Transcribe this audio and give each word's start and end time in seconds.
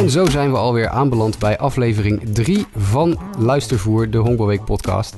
En 0.00 0.10
zo 0.10 0.26
zijn 0.26 0.50
we 0.50 0.56
alweer 0.56 0.88
aanbeland 0.88 1.38
bij 1.38 1.58
aflevering 1.58 2.20
3 2.32 2.66
van 2.76 3.18
Luistervoer, 3.38 4.10
de 4.10 4.18
Honkbalweek 4.18 4.64
podcast. 4.64 5.16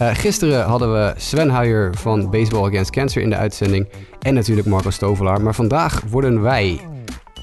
Uh, 0.00 0.14
gisteren 0.14 0.64
hadden 0.64 0.92
we 0.92 1.14
Sven 1.16 1.50
Huijer 1.50 1.94
van 1.96 2.30
Baseball 2.30 2.68
Against 2.68 2.90
Cancer 2.90 3.22
in 3.22 3.30
de 3.30 3.36
uitzending. 3.36 3.88
En 4.18 4.34
natuurlijk 4.34 4.66
Marco 4.66 4.90
Stovelaar. 4.90 5.40
Maar 5.40 5.54
vandaag 5.54 6.02
worden 6.10 6.42
wij, 6.42 6.80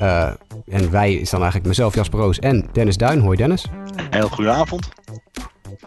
uh, 0.01 0.29
en 0.67 0.91
wij 0.91 1.13
is 1.13 1.29
dan 1.29 1.39
eigenlijk 1.39 1.69
mezelf, 1.69 1.95
Jasper 1.95 2.19
Roos 2.19 2.39
en 2.39 2.69
Dennis 2.71 2.97
Duin. 2.97 3.19
Hoi 3.19 3.37
Dennis. 3.37 3.65
Heel 4.09 4.29
goedenavond. 4.29 4.89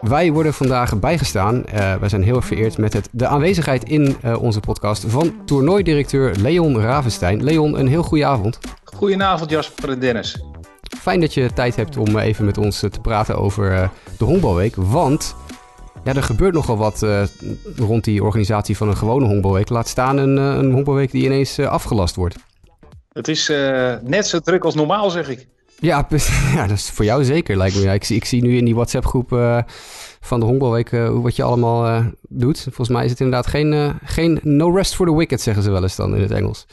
Wij 0.01 0.33
worden 0.33 0.55
vandaag 0.55 0.99
bijgestaan. 0.99 1.55
Uh, 1.57 1.95
wij 1.95 2.09
zijn 2.09 2.23
heel 2.23 2.37
erg 2.37 2.47
vereerd 2.47 2.79
met 2.79 2.93
het, 2.93 3.09
de 3.13 3.27
aanwezigheid 3.27 3.85
in 3.85 4.17
uh, 4.25 4.43
onze 4.43 4.61
podcast 4.61 5.05
van 5.09 5.45
toernooidirecteur 5.45 6.35
Leon 6.37 6.81
Ravenstein. 6.81 7.43
Leon, 7.43 7.79
een 7.79 7.89
heel 7.89 8.03
goede 8.03 8.25
avond. 8.25 8.59
Goedenavond 8.85 9.51
Jasper 9.51 9.91
en 9.91 9.99
Dennis. 9.99 10.54
Fijn 11.05 11.21
dat 11.21 11.35
je 11.35 11.53
tijd 11.53 11.77
hebt 11.77 11.97
om 11.97 12.19
even 12.19 12.45
met 12.45 12.59
ons 12.59 12.79
te 12.79 13.01
praten 13.03 13.37
over 13.37 13.73
uh, 13.73 13.89
de 14.19 14.25
honkbalweek. 14.25 14.75
Want 14.77 15.37
ja, 16.05 16.15
er 16.15 16.23
gebeurt 16.23 16.55
nogal 16.55 16.77
wat 16.77 17.07
rond 17.77 18.05
die 18.05 18.25
organisatie 18.25 18.77
van 18.77 18.89
een 18.89 18.97
gewone 18.97 19.27
honkbalweek. 19.27 19.69
Laat 19.69 19.89
staan 19.89 20.17
een, 20.17 20.37
een 20.37 20.73
honkbalweek 20.73 21.11
die 21.11 21.25
ineens 21.25 21.59
afgelast 21.59 22.17
wordt. 22.17 22.37
Het 23.13 23.29
is 23.29 23.53
net 24.03 24.27
zo 24.27 24.39
druk 24.39 24.65
als 24.65 24.75
normaal, 24.75 25.11
zeg 25.11 25.29
ik. 25.29 25.47
Ja, 25.79 26.07
ja, 26.55 26.67
dat 26.67 26.77
is 26.77 26.91
voor 26.91 27.05
jou 27.05 27.25
zeker, 27.25 27.57
lijkt 27.57 27.77
me. 27.77 27.83
Ja, 27.83 27.93
ik, 27.93 28.05
zie, 28.05 28.17
ik 28.17 28.25
zie 28.25 28.43
nu 28.43 28.57
in 28.57 28.65
die 28.65 28.75
WhatsApp-groep 28.75 29.29
van 30.21 30.41
de 30.41 30.47
Honkbalweek 30.47 30.91
wat 31.13 31.37
je 31.37 31.43
allemaal 31.43 32.03
doet. 32.29 32.63
Volgens 32.63 32.89
mij 32.89 33.05
is 33.05 33.11
het 33.11 33.21
inderdaad 33.21 33.47
geen, 33.47 33.99
geen 34.05 34.41
no 34.43 34.75
rest 34.75 34.95
for 34.95 35.07
the 35.07 35.17
wicked, 35.17 35.41
zeggen 35.41 35.63
ze 35.63 35.71
wel 35.71 35.83
eens 35.83 35.97
dan 35.97 36.15
in 36.15 36.23
het 36.23 36.31
Engels. 36.31 36.67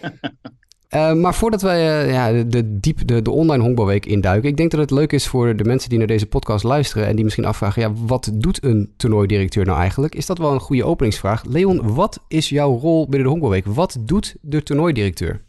maar 0.92 1.34
voordat 1.34 1.62
wij 1.62 2.06
ja, 2.12 2.32
de, 2.32 2.46
de, 2.46 2.78
diep 2.78 3.06
de, 3.06 3.22
de 3.22 3.30
online 3.30 3.62
honkbalweek 3.62 4.06
induiken, 4.06 4.48
ik 4.48 4.56
denk 4.56 4.70
dat 4.70 4.80
het 4.80 4.90
leuk 4.90 5.12
is 5.12 5.26
voor 5.26 5.56
de 5.56 5.64
mensen 5.64 5.88
die 5.88 5.98
naar 5.98 6.06
deze 6.06 6.26
podcast 6.26 6.64
luisteren 6.64 7.06
en 7.06 7.14
die 7.14 7.24
misschien 7.24 7.44
afvragen, 7.44 7.82
ja, 7.82 7.92
wat 8.06 8.30
doet 8.34 8.64
een 8.64 8.94
toernooidirecteur 8.96 9.64
nou 9.64 9.78
eigenlijk? 9.78 10.14
Is 10.14 10.26
dat 10.26 10.38
wel 10.38 10.52
een 10.52 10.60
goede 10.60 10.84
openingsvraag? 10.84 11.44
Leon, 11.44 11.94
wat 11.94 12.24
is 12.28 12.48
jouw 12.48 12.78
rol 12.78 13.02
binnen 13.02 13.22
de 13.22 13.28
honkbalweek? 13.28 13.66
Wat 13.66 13.96
doet 14.00 14.36
de 14.40 14.62
toernooidirecteur? 14.62 15.44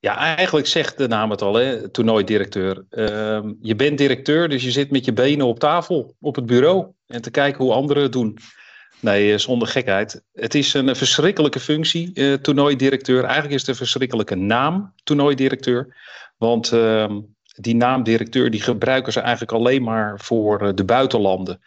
Ja, 0.00 0.16
eigenlijk 0.36 0.66
zegt 0.66 0.98
de 0.98 1.08
naam 1.08 1.30
het 1.30 1.42
al, 1.42 1.54
hè, 1.54 1.88
toernooidirecteur. 1.88 2.84
Uh, 2.90 3.06
je 3.60 3.76
bent 3.76 3.98
directeur, 3.98 4.48
dus 4.48 4.64
je 4.64 4.70
zit 4.70 4.90
met 4.90 5.04
je 5.04 5.12
benen 5.12 5.46
op 5.46 5.58
tafel, 5.58 6.14
op 6.20 6.34
het 6.36 6.46
bureau. 6.46 6.86
En 7.06 7.22
te 7.22 7.30
kijken 7.30 7.64
hoe 7.64 7.72
anderen 7.72 8.02
het 8.02 8.12
doen. 8.12 8.38
Nee, 9.00 9.38
zonder 9.38 9.68
gekheid. 9.68 10.22
Het 10.32 10.54
is 10.54 10.74
een 10.74 10.96
verschrikkelijke 10.96 11.60
functie, 11.60 12.10
uh, 12.14 12.34
toernooidirecteur. 12.34 13.24
Eigenlijk 13.24 13.54
is 13.54 13.60
het 13.60 13.68
een 13.68 13.76
verschrikkelijke 13.76 14.34
naam, 14.34 14.92
toernooidirecteur. 15.04 15.96
Want 16.36 16.72
uh, 16.72 17.10
die 17.42 17.74
naam 17.74 18.02
directeur 18.02 18.50
die 18.50 18.62
gebruiken 18.62 19.12
ze 19.12 19.20
eigenlijk 19.20 19.52
alleen 19.52 19.82
maar 19.82 20.20
voor 20.20 20.62
uh, 20.62 20.68
de 20.74 20.84
buitenlanden. 20.84 21.60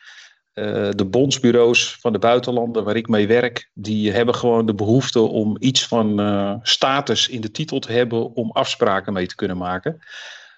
De 0.90 1.08
bondsbureaus 1.10 1.98
van 2.00 2.14
de 2.14 2.20
buitenlanden 2.20 2.84
waar 2.84 2.96
ik 2.96 3.08
mee 3.08 3.28
werk, 3.28 3.70
die 3.74 4.12
hebben 4.12 4.36
gewoon 4.36 4.66
de 4.66 4.74
behoefte 4.74 5.20
om 5.20 5.56
iets 5.60 5.88
van 5.88 6.60
status 6.64 7.28
in 7.28 7.42
de 7.42 7.52
titel 7.52 7.80
te 7.80 7.92
hebben 7.92 8.36
om 8.36 8.52
afspraken 8.52 9.14
mee 9.14 9.28
te 9.28 9.36
kunnen 9.36 9.58
maken. 9.58 10.02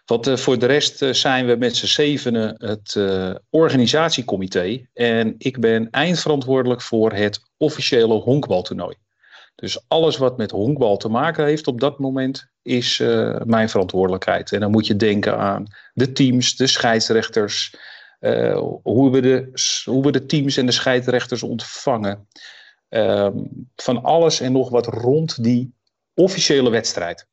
Want 0.06 0.28
uh, 0.28 0.38
voor 0.38 0.60
de 0.60 0.66
rest 0.66 1.06
zijn 1.12 1.46
we 1.46 1.56
met 1.56 1.76
z'n 1.76 1.86
zevenen 1.86 2.56
het 2.58 2.98
organisatiecomité 3.50 4.86
en 4.94 5.36
ik 5.38 5.60
ben 5.60 5.90
eindverantwoordelijk 5.90 6.82
voor 6.82 7.12
het 7.12 7.40
officiële 7.58 8.14
honkbaltoernooi. 8.14 8.96
Dus 9.56 9.86
alles 9.88 10.18
wat 10.18 10.38
met 10.38 10.52
honkbal 10.52 10.98
te 10.98 11.10
maken 11.10 11.46
heeft 11.46 11.68
op 11.68 11.80
dat 11.80 12.00
moment 12.00 12.48
is 12.62 12.98
mijn 13.44 13.70
verantwoordelijkheid. 13.70 14.52
En 14.52 14.60
dan 14.60 14.72
moet 14.72 14.88
je 14.88 14.96
denken 14.96 15.38
aan 15.38 15.66
de 15.94 16.12
teams, 16.12 16.56
de 16.56 16.68
scheidsrechters, 16.68 17.76
hoe, 18.84 19.12
we 19.12 19.22
de, 19.22 19.52
hoe 19.86 20.04
we 20.04 20.12
de 20.12 20.26
teams 20.26 20.58
en 20.58 20.66
de 20.66 20.72
scheidsrechters 20.72 21.44
ontvangen. 21.44 22.28
Uh, 22.90 23.30
van 23.76 24.04
alles 24.04 24.40
en 24.40 24.52
nog 24.52 24.70
wat 24.70 24.88
rond 24.88 25.44
die 25.44 25.74
officiële 26.14 26.70
wedstrijd. 26.70 27.28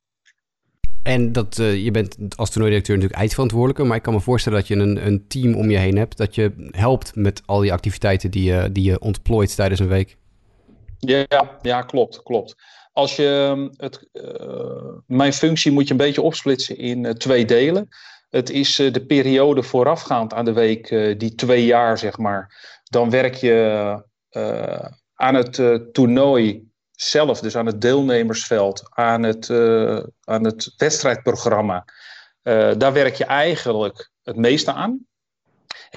En 1.02 1.32
dat, 1.32 1.58
uh, 1.58 1.84
je 1.84 1.90
bent 1.90 2.16
als 2.36 2.50
toernooidirecteur 2.50 2.96
natuurlijk 2.96 3.20
eindverantwoordelijke, 3.20 3.84
maar 3.84 3.96
ik 3.96 4.02
kan 4.02 4.12
me 4.12 4.20
voorstellen 4.20 4.58
dat 4.58 4.68
je 4.68 4.76
een, 4.76 5.06
een 5.06 5.26
team 5.28 5.54
om 5.54 5.70
je 5.70 5.78
heen 5.78 5.96
hebt, 5.96 6.16
dat 6.16 6.34
je 6.34 6.68
helpt 6.70 7.14
met 7.14 7.42
al 7.46 7.60
die 7.60 7.72
activiteiten 7.72 8.30
die 8.30 8.52
je, 8.52 8.72
die 8.72 8.84
je 8.84 9.00
ontplooit 9.00 9.56
tijdens 9.56 9.80
een 9.80 9.88
week. 9.88 10.16
Ja, 10.98 11.58
ja 11.62 11.82
klopt, 11.82 12.22
klopt. 12.22 12.56
Als 12.92 13.16
je 13.16 13.48
ehm, 13.48 13.68
het, 13.76 14.08
uh, 14.12 14.98
mijn 15.06 15.32
functie 15.32 15.72
moet 15.72 15.84
je 15.84 15.90
een 15.90 15.96
beetje 15.96 16.22
opsplitsen 16.22 16.78
in 16.78 17.04
uh, 17.04 17.10
twee 17.10 17.44
delen. 17.44 17.88
Het 18.30 18.50
is 18.50 18.76
de 18.76 19.04
periode 19.06 19.62
voorafgaand 19.62 20.34
aan 20.34 20.44
de 20.44 20.52
week, 20.52 20.88
die 21.18 21.34
twee 21.34 21.64
jaar 21.64 21.98
zeg 21.98 22.18
maar. 22.18 22.54
Dan 22.90 23.10
werk 23.10 23.34
je 23.34 24.02
aan 25.14 25.34
het 25.34 25.62
toernooi 25.92 26.71
zelf, 27.02 27.40
dus 27.40 27.56
aan 27.56 27.66
het 27.66 27.80
deelnemersveld, 27.80 28.82
aan 28.90 29.22
het, 29.22 29.50
aan 30.24 30.44
het 30.44 30.74
wedstrijdprogramma. 30.76 31.84
daar 32.76 32.92
werk 32.92 33.14
je 33.14 33.24
eigenlijk 33.24 34.10
het 34.22 34.36
meeste 34.36 34.72
aan. 34.72 35.06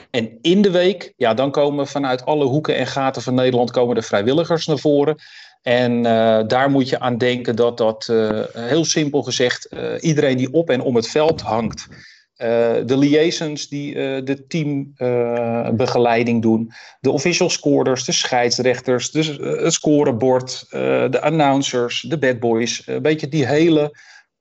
En 0.09 0.37
in 0.41 0.61
de 0.61 0.71
week, 0.71 1.13
ja, 1.17 1.33
dan 1.33 1.51
komen 1.51 1.87
vanuit 1.87 2.25
alle 2.25 2.45
hoeken 2.45 2.75
en 2.75 2.87
gaten 2.87 3.21
van 3.21 3.33
Nederland 3.33 3.71
komen 3.71 3.95
de 3.95 4.01
vrijwilligers 4.01 4.65
naar 4.65 4.79
voren. 4.79 5.15
En 5.61 6.01
daar 6.47 6.69
moet 6.69 6.89
je 6.89 6.99
aan 6.99 7.17
denken 7.17 7.55
dat 7.55 7.77
dat, 7.77 8.05
heel 8.53 8.85
simpel 8.85 9.23
gezegd, 9.23 9.69
iedereen 9.99 10.37
die 10.37 10.53
op 10.53 10.69
en 10.69 10.81
om 10.81 10.95
het 10.95 11.07
veld 11.07 11.41
hangt, 11.41 11.87
de 12.37 12.97
liaisons 12.97 13.67
die 13.67 13.95
uh, 13.95 14.25
de 14.25 14.47
teambegeleiding 14.47 16.37
uh, 16.37 16.41
doen, 16.41 16.71
de 16.99 17.11
official 17.11 17.49
scorers, 17.49 18.05
de 18.05 18.11
scheidsrechters, 18.11 19.11
de, 19.11 19.23
het 19.63 19.73
scorebord, 19.73 20.65
de 20.69 21.21
announcers, 21.21 22.01
de 22.01 22.17
bad 22.17 22.39
boys. 22.39 22.87
Een 22.87 23.01
beetje 23.01 23.27
die 23.27 23.45
hele 23.45 23.97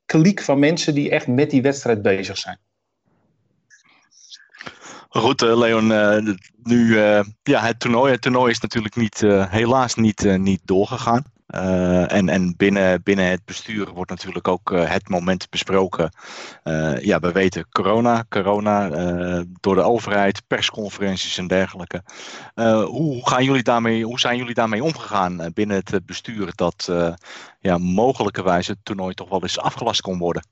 kliek 0.07 0.41
van 0.41 0.59
mensen 0.59 0.95
die 0.95 1.11
echt 1.11 1.27
met 1.27 1.51
die 1.51 1.63
wedstrijd 1.63 2.03
bezig 2.03 2.39
zijn. 2.39 2.59
Goed, 5.09 5.41
Leon. 5.41 5.87
nu, 6.63 6.99
ja, 7.43 7.61
het 7.61 7.81
toernooi, 7.81 8.13
het 8.13 8.23
toernooi 8.23 8.51
is 8.51 8.61
natuurlijk 8.61 8.97
niet, 8.97 9.21
helaas 9.49 9.95
niet, 9.95 10.39
niet 10.39 10.61
doorgegaan. 10.65 11.33
Uh, 11.55 12.13
en 12.13 12.29
en 12.29 12.57
binnen, 12.57 13.03
binnen 13.03 13.27
het 13.27 13.45
bestuur 13.45 13.91
wordt 13.91 14.11
natuurlijk 14.11 14.49
ook 14.49 14.71
uh, 14.71 14.91
het 14.91 15.09
moment 15.09 15.51
besproken. 15.51 16.11
Uh, 16.65 16.99
ja, 17.01 17.19
we 17.19 17.33
weten 17.33 17.69
corona, 17.69 18.25
corona 18.29 18.89
door 19.61 19.75
de 19.75 19.83
overheid, 19.83 20.43
persconferenties 20.47 21.39
en 21.39 21.47
dergelijke. 21.47 22.03
hoe, 22.85 23.29
gaan 23.29 23.45
jullie 23.45 23.63
daarmee, 23.63 24.05
hoe 24.05 24.21
zijn 24.21 24.37
jullie 24.37 24.55
daarmee 24.55 24.85
omgegaan 24.85 25.51
binnen 25.53 25.77
het 25.77 26.07
bestuur 26.07 26.53
dat 26.55 26.93
ja, 27.61 27.79
mogelijkerwijs 27.79 28.67
het 28.67 28.79
toernooi 28.83 29.15
toch 29.15 29.29
wel 29.29 29.43
eens 29.43 29.59
afgelast 29.59 30.01
kon 30.01 30.19
worden? 30.19 30.47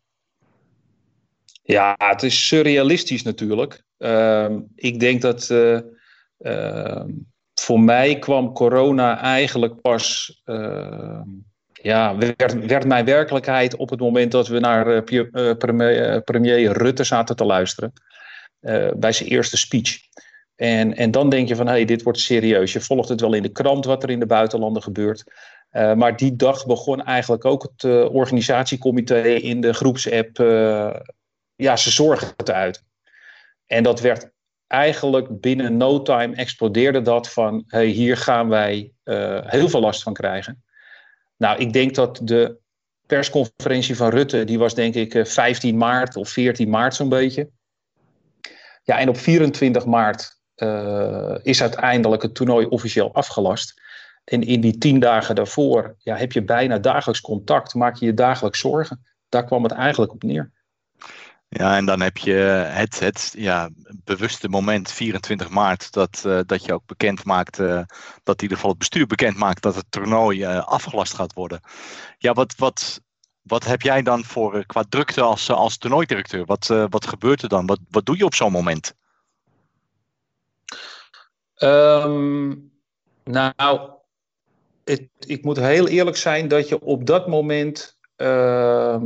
Ja, 1.63 1.95
het 1.99 2.23
is 2.23 2.47
surrealistisch 2.47 3.23
natuurlijk. 3.23 3.83
Ehm, 3.99 4.61
ik 4.75 5.01
denk 5.01 5.21
dat 5.21 5.51
ehm, 6.39 7.09
voor 7.55 7.81
mij 7.81 8.19
kwam 8.19 8.53
corona 8.53 9.21
eigenlijk 9.21 9.81
pas. 9.81 10.41
Uh, 10.45 11.21
ja, 11.73 12.17
werd, 12.17 12.67
werd 12.67 12.87
mijn 12.87 13.05
werkelijkheid 13.05 13.77
op 13.77 13.91
het 13.91 14.01
moment 14.01 14.33
dat 14.33 14.49
we 14.49 14.59
naar 14.59 14.87
uh, 14.89 15.55
premier, 15.57 16.23
premier, 16.23 16.73
Rutte 16.73 17.05
zaten 17.05 17.37
te 17.37 17.45
luisteren. 17.45 17.93
bij 18.97 19.13
zijn 19.13 19.29
eerste 19.29 19.57
speech. 19.57 19.99
En, 20.57 20.97
en 20.97 21.11
dan 21.11 21.29
denk 21.29 21.49
je 21.49 21.57
van 21.57 21.67
hé, 21.67 21.73
hey, 21.73 21.85
dit 21.85 22.03
wordt 22.03 22.19
serieus. 22.19 22.73
Je 22.73 22.81
volgt 22.81 23.09
het 23.09 23.21
wel 23.21 23.35
in 23.35 23.43
de 23.43 23.53
krant 23.53 23.84
wat 23.84 24.03
er 24.03 24.11
in 24.11 24.21
de 24.21 24.27
buitenlanden 24.27 24.83
gebeurt. 24.83 25.25
maar 25.71 26.17
die 26.17 26.37
dag 26.37 26.67
begon 26.67 27.05
eigenlijk 27.05 27.45
ook 27.45 27.63
het 27.63 28.11
organisatiecomité 28.11 29.22
in 29.22 29.60
de 29.60 29.72
groepsapp 29.72 30.37
ja, 31.55 31.77
zijn 31.77 31.95
zorgen 31.95 32.37
te 32.37 32.53
uiten. 32.53 32.83
En 33.66 33.83
dat 33.83 34.01
werd 34.01 34.31
eigenlijk 34.72 35.41
binnen 35.41 35.77
no 35.77 36.03
time 36.03 36.34
explodeerde 36.34 37.03
dat 37.03 37.30
van 37.30 37.65
hey, 37.66 37.86
hier 37.86 38.16
gaan 38.16 38.48
wij 38.48 38.92
uh, 39.04 39.39
heel 39.42 39.69
veel 39.69 39.80
last 39.80 40.03
van 40.03 40.13
krijgen. 40.13 40.63
Nou, 41.36 41.59
ik 41.59 41.72
denk 41.72 41.95
dat 41.95 42.21
de 42.22 42.59
persconferentie 43.07 43.97
van 43.97 44.10
Rutte, 44.10 44.45
die 44.45 44.59
was 44.59 44.74
denk 44.74 44.95
ik 44.95 45.27
15 45.27 45.77
maart 45.77 46.16
of 46.16 46.28
14 46.28 46.69
maart 46.71 46.95
zo'n 46.95 47.09
beetje. 47.09 47.51
Ja, 48.83 48.98
en 48.98 49.09
op 49.09 49.16
24 49.16 49.86
maart 49.86 50.41
uh, 50.57 51.36
is 51.42 51.60
uiteindelijk 51.60 52.22
het 52.22 52.34
toernooi 52.34 52.66
officieel 52.66 53.15
afgelast. 53.15 53.80
En 54.24 54.42
in 54.42 54.60
die 54.60 54.78
tien 54.78 55.01
dagen 55.01 55.34
daarvoor 55.34 55.95
ja, 55.98 56.16
heb 56.16 56.33
je 56.33 56.42
bijna 56.42 56.78
dagelijks 56.78 57.21
contact, 57.21 57.74
maak 57.74 57.97
je 57.97 58.07
je 58.07 58.15
dagelijks 58.15 58.59
zorgen. 58.59 59.07
Daar 59.28 59.45
kwam 59.45 59.63
het 59.63 59.72
eigenlijk 59.72 60.13
op 60.13 60.22
neer. 60.22 60.51
Ja, 61.54 61.77
en 61.77 61.84
dan 61.84 62.01
heb 62.01 62.16
je 62.16 62.33
het, 62.72 63.01
het 63.01 63.34
ja, 63.37 63.69
bewuste 64.04 64.49
moment, 64.49 64.93
24 64.93 65.49
maart, 65.49 65.93
dat, 65.93 66.22
uh, 66.27 66.41
dat 66.47 66.65
je 66.65 66.72
ook 66.72 66.87
bekend 66.87 67.25
maakt, 67.25 67.59
uh, 67.59 67.83
dat 68.22 68.37
in 68.37 68.43
ieder 68.43 68.57
geval 68.57 68.71
het 68.71 68.78
bestuur 68.78 69.07
bekend 69.07 69.37
maakt 69.37 69.63
dat 69.63 69.75
het 69.75 69.84
toernooi 69.89 70.45
uh, 70.45 70.66
afgelast 70.66 71.15
gaat 71.15 71.33
worden. 71.33 71.60
Ja, 72.19 72.33
wat, 72.33 72.54
wat, 72.57 73.01
wat 73.43 73.65
heb 73.65 73.83
jij 73.83 74.03
dan 74.03 74.25
voor 74.25 74.66
qua 74.66 74.84
drukte 74.89 75.21
als, 75.21 75.51
als 75.51 75.78
toernooidirecteur? 75.78 76.45
Wat, 76.45 76.66
wat 76.66 77.07
gebeurt 77.07 77.43
er 77.43 77.49
dan? 77.49 77.66
Wat, 77.66 77.78
wat 77.91 78.07
doe 78.07 78.16
je 78.16 78.25
op 78.25 78.34
zo'n 78.34 78.53
moment? 78.53 78.95
Um, 81.59 82.72
nou, 83.25 83.91
het, 84.84 85.09
ik 85.19 85.45
moet 85.45 85.57
heel 85.57 85.89
eerlijk 85.89 86.16
zijn 86.16 86.48
dat 86.48 86.69
je 86.69 86.81
op 86.81 87.07
dat 87.07 87.28
moment 87.28 87.98
uh, 88.16 89.03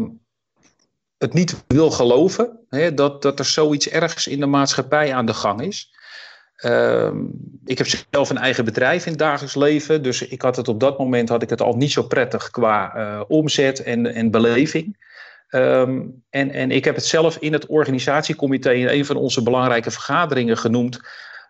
het 1.18 1.32
niet 1.32 1.64
wil 1.66 1.90
geloven. 1.90 2.58
Hè, 2.68 2.94
dat, 2.94 3.22
dat 3.22 3.38
er 3.38 3.44
zoiets 3.44 3.88
ergs 3.88 4.26
in 4.26 4.40
de 4.40 4.46
maatschappij 4.46 5.14
aan 5.14 5.26
de 5.26 5.34
gang 5.34 5.62
is. 5.62 5.94
Uh, 6.64 7.10
ik 7.64 7.78
heb 7.78 7.86
zelf 8.10 8.30
een 8.30 8.38
eigen 8.38 8.64
bedrijf 8.64 9.04
in 9.04 9.10
het 9.10 9.20
dagelijks 9.20 9.54
leven. 9.54 10.02
Dus 10.02 10.22
ik 10.22 10.42
had 10.42 10.56
het 10.56 10.68
op 10.68 10.80
dat 10.80 10.98
moment 10.98 11.28
had 11.28 11.42
ik 11.42 11.50
het 11.50 11.62
al 11.62 11.76
niet 11.76 11.92
zo 11.92 12.02
prettig 12.02 12.50
qua 12.50 12.96
uh, 12.96 13.22
omzet 13.28 13.82
en, 13.82 14.14
en 14.14 14.30
beleving. 14.30 15.04
Um, 15.50 16.24
en, 16.30 16.50
en 16.50 16.70
ik 16.70 16.84
heb 16.84 16.94
het 16.94 17.04
zelf 17.04 17.36
in 17.36 17.52
het 17.52 17.66
organisatiecomité 17.66 18.72
in 18.72 18.88
een 18.88 19.04
van 19.04 19.16
onze 19.16 19.42
belangrijke 19.42 19.90
vergaderingen 19.90 20.58
genoemd. 20.58 21.00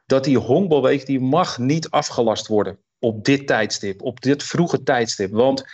Dat 0.07 0.25
die 0.25 0.39
honkbalweek 0.39 1.07
die 1.07 1.21
mag 1.21 1.59
niet 1.59 1.91
afgelast 1.91 2.47
worden 2.47 2.79
op 2.99 3.25
dit 3.25 3.47
tijdstip, 3.47 4.03
op 4.03 4.21
dit 4.21 4.43
vroege 4.43 4.83
tijdstip. 4.83 5.31
Want 5.33 5.65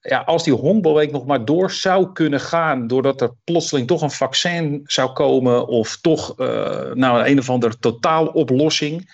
ja, 0.00 0.20
als 0.20 0.44
die 0.44 0.54
honkbalweek 0.54 1.10
nog 1.10 1.26
maar 1.26 1.44
door 1.44 1.70
zou 1.70 2.12
kunnen 2.12 2.40
gaan, 2.40 2.86
doordat 2.86 3.20
er 3.20 3.34
plotseling 3.44 3.86
toch 3.86 4.02
een 4.02 4.10
vaccin 4.10 4.80
zou 4.84 5.12
komen 5.12 5.66
of 5.66 5.96
toch 6.00 6.40
uh, 6.40 6.92
nou, 6.92 7.28
een 7.28 7.38
of 7.38 7.50
andere 7.50 7.78
totaaloplossing, 7.78 9.10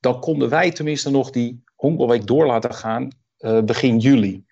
dan 0.00 0.20
konden 0.20 0.48
wij 0.48 0.70
tenminste 0.70 1.10
nog 1.10 1.30
die 1.30 1.64
honkbalweek 1.74 2.26
door 2.26 2.46
laten 2.46 2.74
gaan 2.74 3.08
uh, 3.38 3.60
begin 3.60 3.98
juli. 3.98 4.44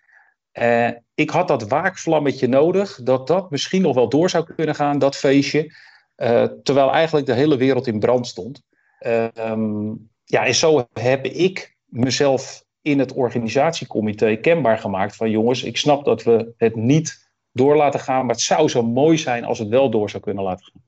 Uh, 0.52 0.90
ik 1.14 1.30
had 1.30 1.48
dat 1.48 1.68
waakvlammetje 1.68 2.48
nodig, 2.48 3.00
dat 3.02 3.26
dat 3.26 3.50
misschien 3.50 3.82
nog 3.82 3.94
wel 3.94 4.08
door 4.08 4.30
zou 4.30 4.54
kunnen 4.54 4.74
gaan, 4.74 4.98
dat 4.98 5.16
feestje, 5.16 5.74
terwijl 6.62 6.92
eigenlijk 6.92 7.26
de 7.26 7.34
hele 7.34 7.56
wereld 7.56 7.86
in 7.86 7.98
brand 7.98 8.26
stond. 8.26 8.62
Um, 9.36 10.10
ja, 10.24 10.46
en 10.46 10.54
zo 10.54 10.86
heb 10.92 11.24
ik 11.24 11.76
mezelf 11.84 12.64
in 12.82 12.98
het 12.98 13.12
organisatiecomité 13.12 14.36
kenbaar 14.36 14.78
gemaakt 14.78 15.16
van 15.16 15.30
jongens, 15.30 15.62
ik 15.62 15.76
snap 15.76 16.04
dat 16.04 16.22
we 16.22 16.52
het 16.56 16.76
niet 16.76 17.30
door 17.52 17.76
laten 17.76 18.00
gaan, 18.00 18.26
maar 18.26 18.34
het 18.34 18.44
zou 18.44 18.68
zo 18.68 18.82
mooi 18.82 19.18
zijn 19.18 19.44
als 19.44 19.58
het 19.58 19.68
wel 19.68 19.90
door 19.90 20.10
zou 20.10 20.22
kunnen 20.22 20.44
laten 20.44 20.64
gaan. 20.64 20.82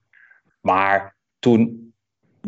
Maar 0.61 1.17
toen 1.39 1.93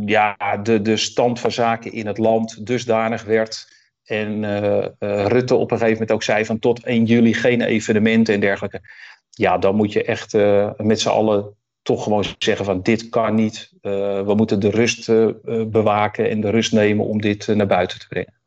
ja, 0.04 0.56
de, 0.62 0.82
de 0.82 0.96
stand 0.96 1.40
van 1.40 1.52
zaken 1.52 1.92
in 1.92 2.06
het 2.06 2.18
land 2.18 2.66
dusdanig 2.66 3.24
werd 3.24 3.72
en 4.04 4.42
uh, 4.42 4.86
uh, 4.98 5.26
Rutte 5.26 5.54
op 5.54 5.70
een 5.70 5.78
gegeven 5.78 5.92
moment 5.92 6.12
ook 6.12 6.22
zei 6.22 6.44
van 6.44 6.58
tot 6.58 6.84
1 6.84 7.04
juli 7.04 7.34
geen 7.34 7.60
evenementen 7.60 8.34
en 8.34 8.40
dergelijke. 8.40 8.80
Ja, 9.30 9.58
dan 9.58 9.74
moet 9.74 9.92
je 9.92 10.04
echt 10.04 10.34
uh, 10.34 10.70
met 10.76 11.00
z'n 11.00 11.08
allen 11.08 11.56
toch 11.82 12.02
gewoon 12.02 12.24
zeggen 12.38 12.64
van 12.64 12.82
dit 12.82 13.08
kan 13.08 13.34
niet. 13.34 13.72
we 13.80 14.32
moeten 14.36 14.60
de 14.60 14.70
rust 14.70 15.06
bewaken 15.70 16.30
en 16.30 16.40
de 16.40 16.50
rust 16.50 16.72
nemen 16.72 17.06
om 17.06 17.20
dit 17.20 17.46
naar 17.46 17.66
buiten 17.66 17.98
te 17.98 18.08
brengen. 18.08 18.43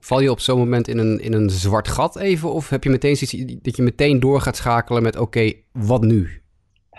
Val 0.00 0.20
je 0.20 0.30
op 0.30 0.40
zo'n 0.40 0.58
moment 0.58 0.88
in 0.88 0.98
een, 0.98 1.20
in 1.20 1.32
een 1.32 1.50
zwart 1.50 1.88
gat 1.88 2.16
even? 2.16 2.52
Of 2.52 2.68
heb 2.68 2.84
je 2.84 2.90
meteen 2.90 3.16
zoiets 3.16 3.54
dat 3.62 3.76
je 3.76 3.82
meteen 3.82 4.20
door 4.20 4.40
gaat 4.40 4.56
schakelen 4.56 5.02
met 5.02 5.16
oké, 5.16 5.52
wat 5.72 6.02
nu? 6.02 6.42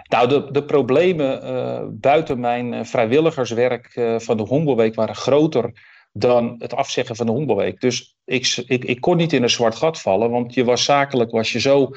Nou, 0.09 0.27
de, 0.27 0.51
de 0.51 0.63
problemen 0.63 1.43
uh, 1.43 1.81
buiten 1.91 2.39
mijn 2.39 2.73
uh, 2.73 2.83
vrijwilligerswerk 2.83 3.95
uh, 3.95 4.19
van 4.19 4.37
de 4.37 4.43
Hongerweek 4.43 4.95
waren 4.95 5.15
groter 5.15 5.71
dan 6.13 6.55
het 6.57 6.73
afzeggen 6.73 7.15
van 7.15 7.25
de 7.25 7.31
Hongerweek. 7.31 7.81
Dus 7.81 8.17
ik, 8.25 8.63
ik, 8.65 8.85
ik 8.85 9.01
kon 9.01 9.17
niet 9.17 9.33
in 9.33 9.43
een 9.43 9.49
zwart 9.49 9.75
gat 9.75 10.01
vallen, 10.01 10.29
want 10.29 10.53
je 10.53 10.63
was 10.63 10.83
zakelijk 10.83 11.31
was 11.31 11.51
je 11.51 11.59
zo 11.59 11.89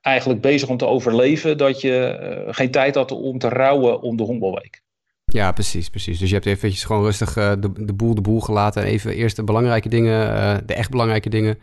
eigenlijk 0.00 0.40
bezig 0.40 0.68
om 0.68 0.76
te 0.76 0.86
overleven 0.86 1.58
dat 1.58 1.80
je 1.80 2.46
geen 2.50 2.70
tijd 2.70 2.94
had 2.94 3.12
om 3.12 3.38
te 3.38 3.48
rouwen 3.48 4.00
om 4.00 4.16
de 4.16 4.22
Hongerweek. 4.22 4.82
Ja, 5.30 5.52
precies, 5.52 5.90
precies. 5.90 6.18
Dus 6.18 6.28
je 6.28 6.34
hebt 6.34 6.46
eventjes 6.46 6.84
gewoon 6.84 7.02
rustig 7.02 7.36
uh, 7.36 7.52
de, 7.58 7.84
de 7.84 7.92
boel 7.92 8.14
de 8.14 8.20
boel 8.20 8.40
gelaten. 8.40 8.82
En 8.82 8.88
even 8.88 9.14
eerst 9.14 9.36
de 9.36 9.44
belangrijke 9.44 9.88
dingen, 9.88 10.28
uh, 10.28 10.56
de 10.66 10.74
echt 10.74 10.90
belangrijke 10.90 11.28
dingen 11.28 11.58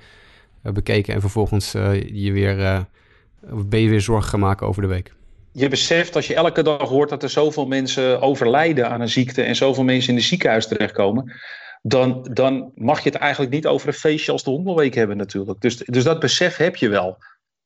uh, 0.64 0.72
bekeken. 0.72 1.14
En 1.14 1.22
vervolgens 1.22 1.72
je 2.12 2.32
weer, 2.32 2.86
ben 3.50 3.80
je 3.80 3.90
weer 3.90 4.02
zorgen 4.02 4.30
gaan 4.30 4.40
maken 4.40 4.68
over 4.68 4.82
de 4.82 4.88
week. 4.88 5.14
Je 5.52 5.68
beseft 5.68 6.16
als 6.16 6.28
je 6.28 6.36
elke 6.36 6.64
dag 6.64 6.90
hoort 6.90 7.10
dat 7.10 7.24
er 7.24 7.30
zoveel 7.30 7.66
mensen 7.66 8.22
overlijden 8.22 8.90
aan 8.90 9.02
een 9.02 9.10
ziekte. 9.10 9.42
En 9.42 9.56
zoveel 9.56 9.84
mensen 9.84 10.10
in 10.10 10.16
de 10.16 10.26
ziekenhuis 10.26 10.68
terechtkomen. 10.68 11.34
Dan, 11.82 12.28
dan 12.34 12.72
mag 12.76 13.04
je 13.04 13.10
het 13.10 13.20
eigenlijk 13.20 13.52
niet 13.52 13.68
over 13.68 13.88
een 13.88 13.94
feestje 13.94 14.32
als 14.32 14.44
de 14.44 14.50
Hongerweek 14.50 14.94
hebben 14.96 15.18
natuurlijk. 15.18 15.62
Dus, 15.62 15.78
dus 15.78 16.04
dat 16.04 16.20
besef 16.20 16.58
heb 16.58 16.76
je 16.76 16.90
wel. 16.90 17.18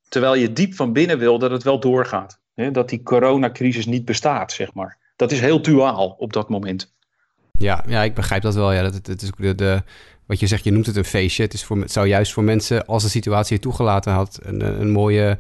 Terwijl 0.10 0.36
je 0.36 0.54
diep 0.54 0.74
van 0.74 0.94
binnen 0.94 1.20
wil 1.20 1.40
dat 1.40 1.52
het 1.52 1.64
wel 1.64 1.80
doorgaat. 1.80 2.40
Hè? 2.54 2.72
Dat 2.72 2.90
die 2.90 3.04
coronacrisis 3.04 3.86
niet 3.86 4.06
bestaat, 4.06 4.52
zeg 4.52 4.74
maar 4.74 4.99
dat 5.20 5.32
is 5.32 5.40
heel 5.40 5.62
duaal 5.62 6.16
op 6.18 6.34
dat 6.34 6.50
moment. 6.50 6.94
Ja, 7.52 7.84
ja 7.88 8.04
ik 8.04 8.14
begrijp 8.14 8.42
dat 8.42 8.56
wel. 8.56 8.72
Ja, 8.72 8.82
dat, 8.82 8.94
het 8.94 9.22
is 9.22 9.32
de, 9.38 9.56
de, 9.56 9.84
wat 10.26 10.40
je 10.40 10.48
zegt, 10.48 10.64
je 10.64 10.72
noemt 10.72 10.86
het 10.86 10.96
een 10.96 11.06
feestje. 11.06 11.44
Het, 11.44 11.54
is 11.54 11.64
voor, 11.64 11.78
het 11.78 11.92
zou 11.92 12.08
juist 12.08 12.34
voor 12.34 12.44
mensen, 12.44 12.86
als 12.86 13.04
de 13.04 13.10
situatie 13.10 13.56
je 13.56 13.62
toegelaten 13.62 14.12
had, 14.12 14.40
een, 14.42 14.82
een 14.82 14.92
mooie 14.92 15.38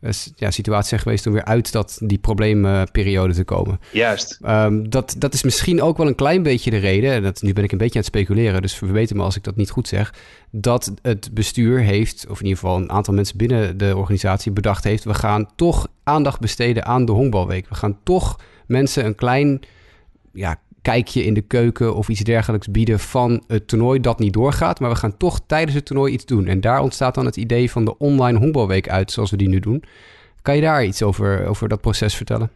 eh, 0.00 0.12
ja, 0.36 0.50
situatie 0.50 0.88
zijn 0.88 1.00
geweest 1.00 1.26
om 1.26 1.32
weer 1.32 1.44
uit 1.44 1.72
dat, 1.72 1.98
die 2.02 2.18
probleemperiode 2.18 3.34
te 3.34 3.44
komen. 3.44 3.80
Juist. 3.92 4.38
Um, 4.46 4.90
dat, 4.90 5.14
dat 5.18 5.34
is 5.34 5.42
misschien 5.42 5.82
ook 5.82 5.96
wel 5.96 6.06
een 6.06 6.14
klein 6.14 6.42
beetje 6.42 6.70
de 6.70 6.76
reden, 6.76 7.12
en 7.12 7.22
dat, 7.22 7.42
nu 7.42 7.52
ben 7.52 7.64
ik 7.64 7.72
een 7.72 7.78
beetje 7.78 7.98
aan 7.98 8.04
het 8.04 8.14
speculeren, 8.14 8.62
dus 8.62 8.74
verbeter 8.74 9.16
me 9.16 9.22
als 9.22 9.36
ik 9.36 9.44
dat 9.44 9.56
niet 9.56 9.70
goed 9.70 9.88
zeg, 9.88 10.14
dat 10.50 10.92
het 11.02 11.30
bestuur 11.32 11.80
heeft, 11.80 12.26
of 12.28 12.38
in 12.38 12.46
ieder 12.46 12.58
geval 12.58 12.76
een 12.76 12.90
aantal 12.90 13.14
mensen 13.14 13.36
binnen 13.36 13.78
de 13.78 13.96
organisatie 13.96 14.52
bedacht 14.52 14.84
heeft, 14.84 15.04
we 15.04 15.14
gaan 15.14 15.48
toch 15.56 15.88
aandacht 16.02 16.40
besteden 16.40 16.84
aan 16.84 17.04
de 17.04 17.12
honkbalweek. 17.12 17.68
We 17.68 17.74
gaan 17.74 17.98
toch 18.02 18.36
mensen 18.70 19.04
een 19.04 19.14
klein 19.14 19.60
ja, 20.32 20.60
kijkje 20.82 21.24
in 21.24 21.34
de 21.34 21.40
keuken 21.40 21.94
of 21.94 22.08
iets 22.08 22.20
dergelijks 22.20 22.70
bieden 22.70 22.98
van 22.98 23.44
het 23.46 23.68
toernooi 23.68 24.00
dat 24.00 24.18
niet 24.18 24.32
doorgaat. 24.32 24.80
Maar 24.80 24.90
we 24.90 24.96
gaan 24.96 25.16
toch 25.16 25.40
tijdens 25.46 25.74
het 25.74 25.84
toernooi 25.84 26.12
iets 26.12 26.24
doen. 26.24 26.46
En 26.46 26.60
daar 26.60 26.80
ontstaat 26.80 27.14
dan 27.14 27.26
het 27.26 27.36
idee 27.36 27.70
van 27.70 27.84
de 27.84 27.98
online 27.98 28.38
honkbalweek 28.38 28.88
uit, 28.88 29.12
zoals 29.12 29.30
we 29.30 29.36
die 29.36 29.48
nu 29.48 29.60
doen. 29.60 29.84
Kan 30.42 30.54
je 30.54 30.60
daar 30.60 30.84
iets 30.84 31.02
over, 31.02 31.46
over 31.46 31.68
dat 31.68 31.80
proces 31.80 32.14
vertellen? 32.14 32.50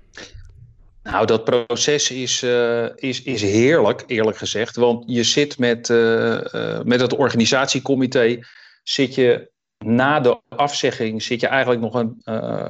Nou, 1.02 1.26
dat 1.26 1.44
proces 1.44 2.10
is, 2.10 2.42
uh, 2.42 2.86
is, 2.94 3.22
is 3.22 3.42
heerlijk, 3.42 4.04
eerlijk 4.06 4.36
gezegd. 4.36 4.76
Want 4.76 5.04
je 5.06 5.22
zit 5.22 5.58
met, 5.58 5.88
uh, 5.88 6.40
uh, 6.54 6.80
met 6.82 7.00
het 7.00 7.14
organisatiecomité, 7.14 8.38
zit 8.82 9.14
je 9.14 9.50
na 9.84 10.20
de 10.20 10.40
afzegging, 10.48 11.22
zit 11.22 11.40
je 11.40 11.46
eigenlijk 11.46 11.80
nog 11.80 11.94
een, 11.94 12.20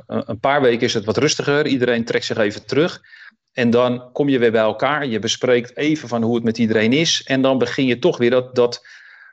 een 0.06 0.40
paar 0.40 0.62
weken 0.62 0.86
is 0.86 0.94
het 0.94 1.04
wat 1.04 1.16
rustiger. 1.16 1.66
Iedereen 1.66 2.04
trekt 2.04 2.24
zich 2.24 2.36
even 2.36 2.66
terug. 2.66 3.00
En 3.54 3.70
dan 3.70 4.12
kom 4.12 4.28
je 4.28 4.38
weer 4.38 4.52
bij 4.52 4.60
elkaar. 4.60 5.06
Je 5.06 5.18
bespreekt 5.18 5.76
even 5.76 6.08
van 6.08 6.22
hoe 6.22 6.34
het 6.34 6.44
met 6.44 6.58
iedereen 6.58 6.92
is. 6.92 7.22
En 7.24 7.42
dan 7.42 7.58
begin 7.58 7.86
je 7.86 7.98
toch 7.98 8.18
weer 8.18 8.30
dat, 8.30 8.54
dat, 8.54 8.86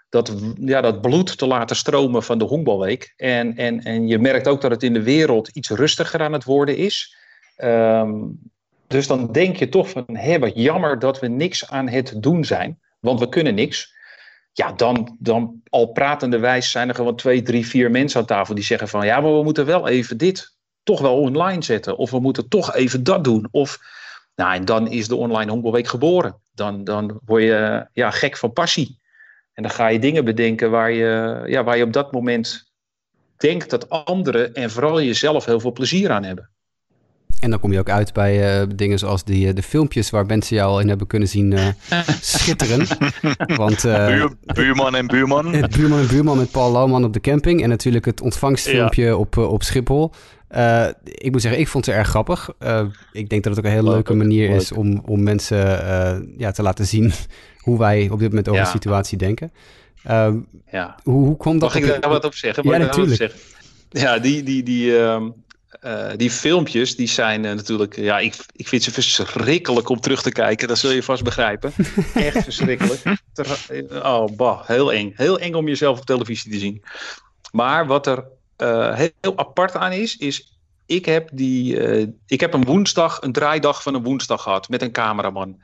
dat, 0.09 0.33
ja, 0.59 0.81
dat 0.81 1.01
bloed 1.01 1.37
te 1.37 1.47
laten 1.47 1.75
stromen 1.75 2.23
van 2.23 2.37
de 2.37 2.45
honkbalweek. 2.45 3.13
En, 3.17 3.55
en, 3.57 3.83
en 3.83 4.07
je 4.07 4.19
merkt 4.19 4.47
ook 4.47 4.61
dat 4.61 4.71
het 4.71 4.83
in 4.83 4.93
de 4.93 5.03
wereld 5.03 5.47
iets 5.47 5.69
rustiger 5.69 6.21
aan 6.21 6.33
het 6.33 6.43
worden 6.43 6.77
is. 6.77 7.15
Um, 7.57 8.39
dus 8.87 9.07
dan 9.07 9.31
denk 9.31 9.55
je 9.55 9.69
toch 9.69 9.89
van, 9.89 10.05
hé, 10.13 10.39
wat 10.39 10.51
jammer 10.55 10.99
dat 10.99 11.19
we 11.19 11.27
niks 11.27 11.69
aan 11.69 11.87
het 11.87 12.13
doen 12.17 12.45
zijn. 12.45 12.79
Want 12.99 13.19
we 13.19 13.29
kunnen 13.29 13.55
niks. 13.55 13.93
Ja, 14.53 14.71
dan, 14.71 15.17
dan 15.19 15.61
al 15.69 15.85
pratende 15.85 16.39
wijs 16.39 16.71
zijn 16.71 16.89
er 16.89 16.95
gewoon 16.95 17.15
twee, 17.15 17.41
drie, 17.41 17.67
vier 17.67 17.91
mensen 17.91 18.19
aan 18.19 18.25
tafel 18.25 18.55
die 18.55 18.63
zeggen 18.63 18.87
van, 18.87 19.05
ja, 19.05 19.19
maar 19.19 19.33
we 19.33 19.43
moeten 19.43 19.65
wel 19.65 19.87
even 19.87 20.17
dit 20.17 20.55
toch 20.83 21.01
wel 21.01 21.19
online 21.19 21.63
zetten. 21.63 21.97
Of 21.97 22.11
we 22.11 22.19
moeten 22.19 22.47
toch 22.47 22.75
even 22.75 23.03
dat 23.03 23.23
doen. 23.23 23.47
Of 23.51 23.79
nou, 24.41 24.55
en 24.55 24.65
dan 24.65 24.87
is 24.87 25.07
de 25.07 25.15
online 25.15 25.51
honkbalweek 25.51 25.87
geboren. 25.87 26.35
Dan, 26.53 26.83
dan 26.83 27.19
word 27.25 27.43
je 27.43 27.87
ja, 27.93 28.11
gek 28.11 28.37
van 28.37 28.53
passie. 28.53 28.99
En 29.53 29.63
dan 29.63 29.71
ga 29.71 29.87
je 29.87 29.99
dingen 29.99 30.25
bedenken 30.25 30.71
waar 30.71 30.91
je, 30.91 31.43
ja, 31.45 31.63
waar 31.63 31.77
je 31.77 31.83
op 31.83 31.93
dat 31.93 32.11
moment 32.11 32.71
denkt 33.37 33.69
dat 33.69 33.89
anderen 33.89 34.53
en 34.53 34.71
vooral 34.71 35.01
jezelf 35.01 35.45
heel 35.45 35.59
veel 35.59 35.71
plezier 35.71 36.11
aan 36.11 36.23
hebben. 36.23 36.49
En 37.39 37.49
dan 37.49 37.59
kom 37.59 37.71
je 37.71 37.79
ook 37.79 37.89
uit 37.89 38.13
bij 38.13 38.61
uh, 38.61 38.67
dingen 38.75 38.99
zoals 38.99 39.23
die, 39.23 39.47
uh, 39.47 39.53
de 39.53 39.63
filmpjes 39.63 40.09
waar 40.09 40.25
mensen 40.25 40.55
jou 40.55 40.69
al 40.69 40.79
in 40.79 40.87
hebben 40.87 41.07
kunnen 41.07 41.27
zien 41.27 41.51
uh, 41.51 41.67
schitteren. 42.21 42.87
Want, 43.55 43.81
Buur, 43.81 44.33
buurman 44.41 44.95
en 44.95 45.07
buurman. 45.07 45.53
Het 45.53 45.75
buurman 45.77 45.99
en 45.99 46.07
buurman 46.07 46.37
met 46.37 46.51
Paul 46.51 46.71
Lauwman 46.71 47.03
op 47.03 47.13
de 47.13 47.19
camping. 47.19 47.63
En 47.63 47.69
natuurlijk 47.69 48.05
het 48.05 48.21
ontvangstfilmpje 48.21 49.03
ja. 49.03 49.15
op, 49.15 49.37
op 49.37 49.63
Schiphol. 49.63 50.11
Uh, 50.55 50.87
ik 51.03 51.31
moet 51.31 51.41
zeggen, 51.41 51.61
ik 51.61 51.67
vond 51.67 51.85
ze 51.85 51.91
erg 51.91 52.07
grappig. 52.07 52.49
Uh, 52.59 52.85
ik 53.11 53.29
denk 53.29 53.43
dat 53.43 53.55
het 53.55 53.65
ook 53.65 53.71
een 53.71 53.77
hele 53.77 53.83
leuk, 53.83 53.93
leuke 53.93 54.13
manier 54.13 54.49
leuk. 54.49 54.61
is 54.61 54.71
om, 54.71 55.01
om 55.05 55.23
mensen 55.23 55.57
uh, 55.57 56.37
ja, 56.37 56.51
te 56.51 56.61
laten 56.61 56.85
zien 56.85 57.11
hoe 57.65 57.77
wij 57.77 58.09
op 58.11 58.19
dit 58.19 58.29
moment 58.29 58.47
over 58.47 58.61
ja. 58.61 58.65
de 58.65 58.71
situatie 58.71 59.17
denken. 59.17 59.51
ja. 60.71 60.95
hoe, 61.03 61.25
hoe 61.25 61.37
kwam 61.37 61.59
dat? 61.59 61.73
Mag 61.73 61.83
ik 61.83 62.01
daar 62.01 62.11
wat 62.11 62.25
op 62.25 62.33
zeggen? 62.33 62.69
Ja, 62.69 62.77
natuurlijk. 62.77 63.35
Ja, 63.89 64.19
die, 64.19 64.43
die, 64.43 64.63
die, 64.63 64.91
uh, 64.91 66.09
die 66.15 66.31
filmpjes, 66.31 66.95
die 66.95 67.07
zijn 67.07 67.41
natuurlijk... 67.41 67.95
Ja, 67.95 68.19
ik, 68.19 68.35
ik 68.55 68.67
vind 68.67 68.83
ze 68.83 68.91
verschrikkelijk 68.91 69.89
om 69.89 69.99
terug 69.99 70.21
te 70.21 70.31
kijken. 70.31 70.67
Dat 70.67 70.77
zul 70.77 70.91
je 70.91 71.03
vast 71.03 71.23
begrijpen. 71.23 71.73
Echt 72.13 72.43
verschrikkelijk. 72.43 73.01
Oh, 73.89 74.35
bah, 74.35 74.67
heel 74.67 74.93
eng. 74.93 75.13
Heel 75.15 75.39
eng 75.39 75.53
om 75.53 75.67
jezelf 75.67 75.99
op 75.99 76.05
televisie 76.05 76.51
te 76.51 76.59
zien. 76.59 76.83
Maar 77.51 77.87
wat 77.87 78.07
er 78.07 78.23
uh, 78.61 78.93
heel 78.93 79.37
apart 79.37 79.75
aan 79.75 79.91
is, 79.91 80.17
is 80.17 80.59
ik 80.85 81.05
heb, 81.05 81.29
die, 81.33 81.75
uh, 81.75 82.07
ik 82.27 82.39
heb 82.39 82.53
een 82.53 82.65
woensdag, 82.65 83.21
een 83.21 83.31
draaidag 83.31 83.83
van 83.83 83.93
een 83.93 84.03
woensdag 84.03 84.41
gehad 84.41 84.69
met 84.69 84.81
een 84.81 84.91
cameraman. 84.91 85.61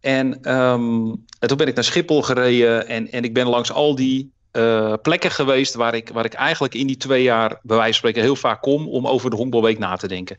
En, 0.00 0.42
en 0.42 1.48
toen 1.48 1.56
ben 1.56 1.66
ik 1.66 1.74
naar 1.74 1.84
Schiphol 1.84 2.22
gereden 2.22 2.86
en, 2.86 3.10
en 3.10 3.24
ik 3.24 3.34
ben 3.34 3.46
langs 3.46 3.72
al 3.72 3.94
die 3.94 4.32
uh, 4.56 4.92
plekken 5.02 5.30
geweest 5.30 5.74
waar 5.74 5.94
ik, 5.94 6.08
waar 6.08 6.24
ik 6.24 6.34
eigenlijk 6.34 6.74
in 6.74 6.86
die 6.86 6.96
twee 6.96 7.22
jaar, 7.22 7.58
bij 7.62 7.76
wijze 7.76 7.82
van 7.84 7.94
spreken, 7.94 8.22
heel 8.22 8.36
vaak 8.36 8.62
kom 8.62 8.88
om 8.88 9.06
over 9.06 9.30
de 9.30 9.36
honkbalweek 9.36 9.78
na 9.78 9.96
te 9.96 10.08
denken. 10.08 10.38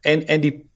En, 0.00 0.26
en 0.26 0.40
die, 0.40 0.66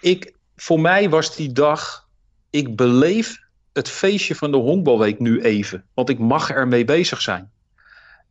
ik, 0.00 0.34
voor 0.56 0.80
mij 0.80 1.10
was 1.10 1.36
die 1.36 1.52
dag, 1.52 2.08
ik 2.50 2.76
beleef 2.76 3.38
het 3.72 3.88
feestje 3.88 4.34
van 4.34 4.50
de 4.50 4.56
honkbalweek 4.56 5.18
nu 5.18 5.42
even, 5.42 5.84
want 5.94 6.08
ik 6.08 6.18
mag 6.18 6.50
ermee 6.50 6.84
bezig 6.84 7.20
zijn. 7.20 7.50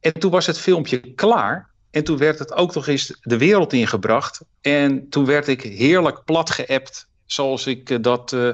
En 0.04 0.14
toen 0.14 0.32
was 0.32 0.46
het 0.46 0.60
filmpje 0.60 1.14
klaar. 1.14 1.70
En 1.92 2.04
toen 2.04 2.18
werd 2.18 2.40
het 2.40 2.54
ook 2.54 2.74
nog 2.74 2.88
eens 2.88 3.18
de 3.22 3.38
wereld 3.38 3.74
ingebracht. 3.74 4.42
En 4.62 5.10
toen 5.10 5.26
werd 5.26 5.48
ik 5.48 5.62
heerlijk 5.62 6.24
plat 6.26 6.50
geappt. 6.50 7.08
Zoals 7.26 7.68
ik 7.68 7.90
uh, 7.90 7.98
dat 8.02 8.32
uh, 8.32 8.50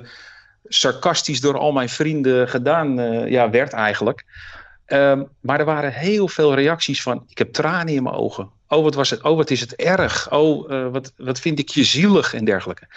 sarcastisch 0.66 1.42
door 1.42 1.58
al 1.58 1.72
mijn 1.72 1.90
vrienden 1.90 2.50
gedaan 2.50 3.00
uh, 3.00 3.30
ja, 3.30 3.50
werd 3.50 3.74
eigenlijk. 3.74 4.26
Um, 4.88 5.28
maar 5.40 5.60
er 5.60 5.66
waren 5.66 5.94
heel 5.94 6.28
veel 6.28 6.54
reacties 6.54 7.02
van... 7.02 7.24
ik 7.28 7.38
heb 7.38 7.54
tranen 7.54 7.94
in 7.94 8.04
mijn 8.04 8.16
ogen. 8.16 8.50
Oh, 8.68 8.84
wat, 8.84 8.96
was 8.96 9.10
het? 9.10 9.22
oh 9.22 9.38
wat 9.38 9.50
is 9.50 9.60
het 9.60 9.76
erg. 9.76 10.32
Oh, 10.32 10.92
wat, 10.92 11.14
wat 11.18 11.40
vind 11.40 11.60
ik 11.60 11.70
je 11.70 11.84
zielig 11.84 12.34
en 12.34 12.46
dergelijke. 12.46 12.88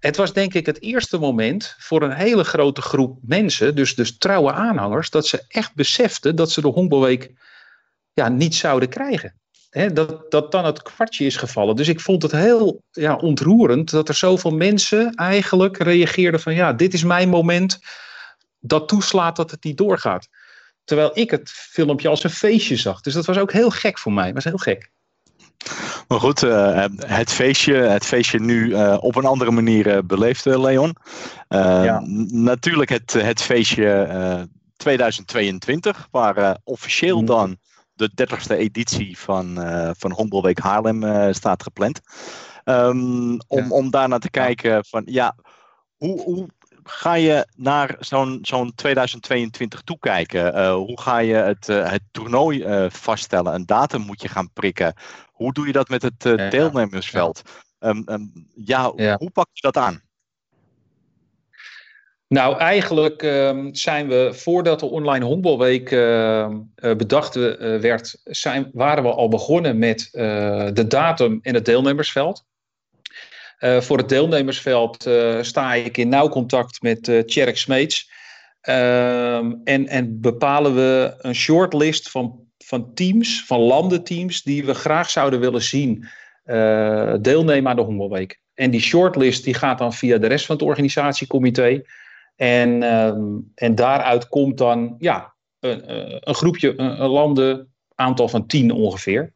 Het 0.00 0.16
was 0.16 0.32
denk 0.32 0.54
ik 0.54 0.66
het 0.66 0.82
eerste 0.82 1.18
moment 1.18 1.74
voor 1.78 2.02
een 2.02 2.12
hele 2.12 2.44
grote 2.44 2.82
groep 2.82 3.18
mensen... 3.22 3.74
dus, 3.74 3.94
dus 3.94 4.18
trouwe 4.18 4.52
aanhangers... 4.52 5.10
dat 5.10 5.26
ze 5.26 5.44
echt 5.48 5.74
beseften 5.74 6.36
dat 6.36 6.50
ze 6.50 6.60
de 6.60 6.68
honkbalweek 6.68 7.30
ja, 8.16 8.28
niet 8.28 8.54
zouden 8.54 8.88
krijgen. 8.88 9.34
dat, 9.92 10.30
dat 10.30 10.52
dan 10.52 10.64
het 10.64 10.82
kwartje 10.82 11.24
is 11.24 11.36
gevallen. 11.36 11.76
Dus 11.76 11.88
ik 11.88 12.00
vond 12.00 12.22
het 12.22 12.32
heel 12.32 12.82
ja, 12.90 13.16
ontroerend 13.16 13.90
dat 13.90 14.08
er 14.08 14.14
zoveel 14.14 14.50
mensen 14.50 15.14
eigenlijk 15.14 15.76
reageerden 15.76 16.40
van 16.40 16.54
ja, 16.54 16.72
dit 16.72 16.94
is 16.94 17.04
mijn 17.04 17.28
moment 17.28 17.78
dat 18.58 18.88
toeslaat 18.88 19.36
dat 19.36 19.50
het 19.50 19.64
niet 19.64 19.76
doorgaat. 19.76 20.28
Terwijl 20.84 21.10
ik 21.14 21.30
het 21.30 21.50
filmpje 21.50 22.08
als 22.08 22.24
een 22.24 22.30
feestje 22.30 22.76
zag. 22.76 23.00
Dus 23.00 23.14
dat 23.14 23.26
was 23.26 23.38
ook 23.38 23.52
heel 23.52 23.70
gek 23.70 23.98
voor 23.98 24.12
mij. 24.12 24.24
Dat 24.24 24.34
was 24.34 24.44
heel 24.44 24.56
gek. 24.56 24.90
Maar 26.08 26.20
goed, 26.20 26.42
uh, 26.42 26.84
het, 26.96 27.32
feestje, 27.32 27.74
het 27.74 28.06
feestje 28.06 28.40
nu 28.40 28.66
uh, 28.66 28.96
op 29.00 29.16
een 29.16 29.24
andere 29.24 29.50
manier 29.50 29.86
uh, 29.86 29.98
beleefd, 30.04 30.44
Leon. 30.44 30.96
Ja. 31.48 32.02
Natuurlijk 32.28 32.90
het, 32.90 33.12
het 33.12 33.42
feestje 33.42 34.48
2022, 34.76 36.08
waar 36.10 36.58
officieel 36.64 37.20
mm. 37.20 37.26
dan 37.26 37.58
de 37.96 38.10
30ste 38.10 38.56
editie 38.56 39.18
van, 39.18 39.60
uh, 39.60 39.90
van 39.96 40.12
Honkbalweek 40.12 40.58
Haarlem 40.58 41.02
uh, 41.02 41.28
staat 41.30 41.62
gepland. 41.62 42.00
Um, 42.64 43.40
om, 43.46 43.64
ja. 43.64 43.68
om 43.68 43.90
daarna 43.90 44.18
te 44.18 44.30
kijken 44.30 44.84
van 44.84 45.02
ja, 45.06 45.36
hoe, 45.96 46.22
hoe 46.22 46.48
ga 46.82 47.14
je 47.14 47.46
naar 47.56 47.96
zo'n 47.98 48.38
zo'n 48.42 48.74
2022 48.74 49.80
toekijken? 49.80 50.56
Uh, 50.56 50.74
hoe 50.74 51.00
ga 51.00 51.18
je 51.18 51.34
het, 51.34 51.66
het 51.66 52.02
toernooi 52.10 52.88
vaststellen? 52.90 53.54
Een 53.54 53.66
datum 53.66 54.00
moet 54.00 54.22
je 54.22 54.28
gaan 54.28 54.50
prikken. 54.52 54.94
Hoe 55.32 55.52
doe 55.52 55.66
je 55.66 55.72
dat 55.72 55.88
met 55.88 56.02
het 56.02 56.20
deelnemersveld? 56.50 57.42
Ja. 57.44 57.88
Um, 57.88 58.02
um, 58.06 58.46
ja, 58.54 58.92
hoe 59.16 59.30
pak 59.30 59.48
je 59.52 59.60
dat 59.60 59.76
aan? 59.76 60.05
Nou, 62.28 62.58
eigenlijk 62.58 63.22
uh, 63.22 63.66
zijn 63.72 64.08
we 64.08 64.30
voordat 64.32 64.80
de 64.80 64.86
online 64.86 65.24
honkbalweek 65.24 65.90
uh, 65.90 66.48
bedacht 66.76 67.36
uh, 67.36 67.80
werd, 67.80 68.20
zijn, 68.24 68.70
waren 68.72 69.02
we 69.02 69.10
al 69.10 69.28
begonnen 69.28 69.78
met 69.78 70.08
de 70.72 70.84
datum 70.88 71.38
en 71.42 71.54
het 71.54 71.64
deelnemersveld. 71.64 72.44
voor 73.58 73.98
het 73.98 74.08
deelnemersveld 74.08 75.10
sta 75.40 75.74
ik 75.74 75.96
in 75.96 76.08
nauw 76.08 76.28
contact 76.28 76.82
met 76.82 77.08
uh, 77.08 77.20
Tjerk 77.20 77.56
Smeets. 77.56 78.10
Ehm, 78.60 79.52
en, 79.64 79.88
en 79.88 80.20
bepalen 80.20 80.74
we 80.74 81.14
een 81.18 81.34
shortlist 81.34 82.10
van, 82.10 82.40
van 82.58 82.94
teams, 82.94 83.44
van 83.46 83.60
landenteams, 83.60 84.42
die 84.42 84.64
we 84.64 84.74
graag 84.74 85.10
zouden 85.10 85.40
willen 85.40 85.62
zien 85.62 86.06
deelnemen 87.20 87.68
aan 87.70 87.76
de 87.76 87.82
honkbalweek. 87.82 88.40
En 88.54 88.70
die 88.70 88.80
shortlist 88.80 89.44
die 89.44 89.54
gaat 89.54 89.78
dan 89.78 89.92
via 89.92 90.18
de 90.18 90.26
rest 90.26 90.46
van 90.46 90.56
het 90.56 90.64
organisatiecomité. 90.64 91.82
En, 92.36 92.82
um, 92.82 93.52
en 93.54 93.74
daaruit 93.74 94.28
komt 94.28 94.58
dan 94.58 94.94
ja, 94.98 95.34
een, 95.60 95.84
eh, 95.84 96.16
een 96.20 96.34
groepje, 96.34 96.80
een, 96.80 97.02
een 97.02 97.08
landen, 97.08 97.74
aantal 97.94 98.28
van 98.28 98.46
tien 98.46 98.70
ongeveer. 98.70 99.34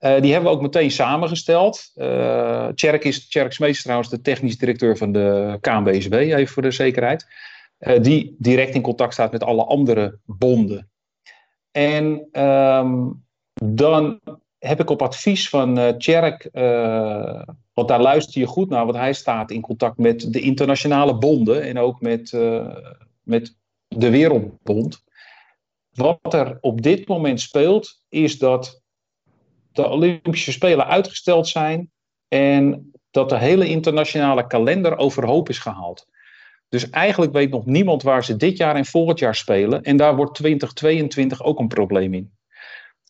Uh, 0.00 0.20
die 0.20 0.32
hebben 0.32 0.50
we 0.50 0.56
ook 0.56 0.62
meteen 0.62 0.90
samengesteld. 0.90 1.90
Uh, 1.94 2.68
Tjerk, 2.68 3.04
is, 3.04 3.28
Tjerk 3.28 3.52
Smees 3.52 3.82
trouwens 3.82 4.10
de 4.10 4.20
technisch 4.20 4.58
directeur 4.58 4.96
van 4.96 5.12
de 5.12 5.58
KNBSB, 5.60 6.12
even 6.12 6.46
voor 6.46 6.62
de 6.62 6.70
zekerheid. 6.70 7.26
Die 8.00 8.36
direct 8.38 8.74
in 8.74 8.82
contact 8.82 9.12
staat 9.12 9.32
met 9.32 9.42
alle 9.42 9.64
andere 9.64 10.18
bonden. 10.24 10.90
En 11.70 12.28
um, 12.32 13.24
dan 13.54 14.20
heb 14.62 14.80
ik 14.80 14.90
op 14.90 15.02
advies 15.02 15.48
van 15.48 15.78
uh, 15.78 15.88
Tjerk, 15.88 16.48
uh, 16.52 17.42
want 17.74 17.88
daar 17.88 18.00
luister 18.00 18.40
je 18.40 18.46
goed 18.46 18.68
naar, 18.68 18.84
want 18.84 18.96
hij 18.96 19.12
staat 19.12 19.50
in 19.50 19.60
contact 19.60 19.98
met 19.98 20.32
de 20.32 20.40
internationale 20.40 21.18
bonden 21.18 21.62
en 21.62 21.78
ook 21.78 22.00
met, 22.00 22.32
uh, 22.32 22.76
met 23.22 23.56
de 23.88 24.10
Wereldbond. 24.10 25.04
Wat 25.92 26.34
er 26.34 26.58
op 26.60 26.82
dit 26.82 27.08
moment 27.08 27.40
speelt, 27.40 28.02
is 28.08 28.38
dat 28.38 28.82
de 29.72 29.88
Olympische 29.88 30.52
Spelen 30.52 30.86
uitgesteld 30.86 31.48
zijn 31.48 31.90
en 32.28 32.92
dat 33.10 33.28
de 33.28 33.38
hele 33.38 33.66
internationale 33.68 34.46
kalender 34.46 34.96
overhoop 34.96 35.48
is 35.48 35.58
gehaald. 35.58 36.06
Dus 36.68 36.90
eigenlijk 36.90 37.32
weet 37.32 37.50
nog 37.50 37.66
niemand 37.66 38.02
waar 38.02 38.24
ze 38.24 38.36
dit 38.36 38.56
jaar 38.56 38.76
en 38.76 38.84
volgend 38.84 39.18
jaar 39.18 39.34
spelen. 39.34 39.82
En 39.82 39.96
daar 39.96 40.16
wordt 40.16 40.34
2022 40.34 41.42
ook 41.42 41.58
een 41.58 41.68
probleem 41.68 42.14
in. 42.14 42.32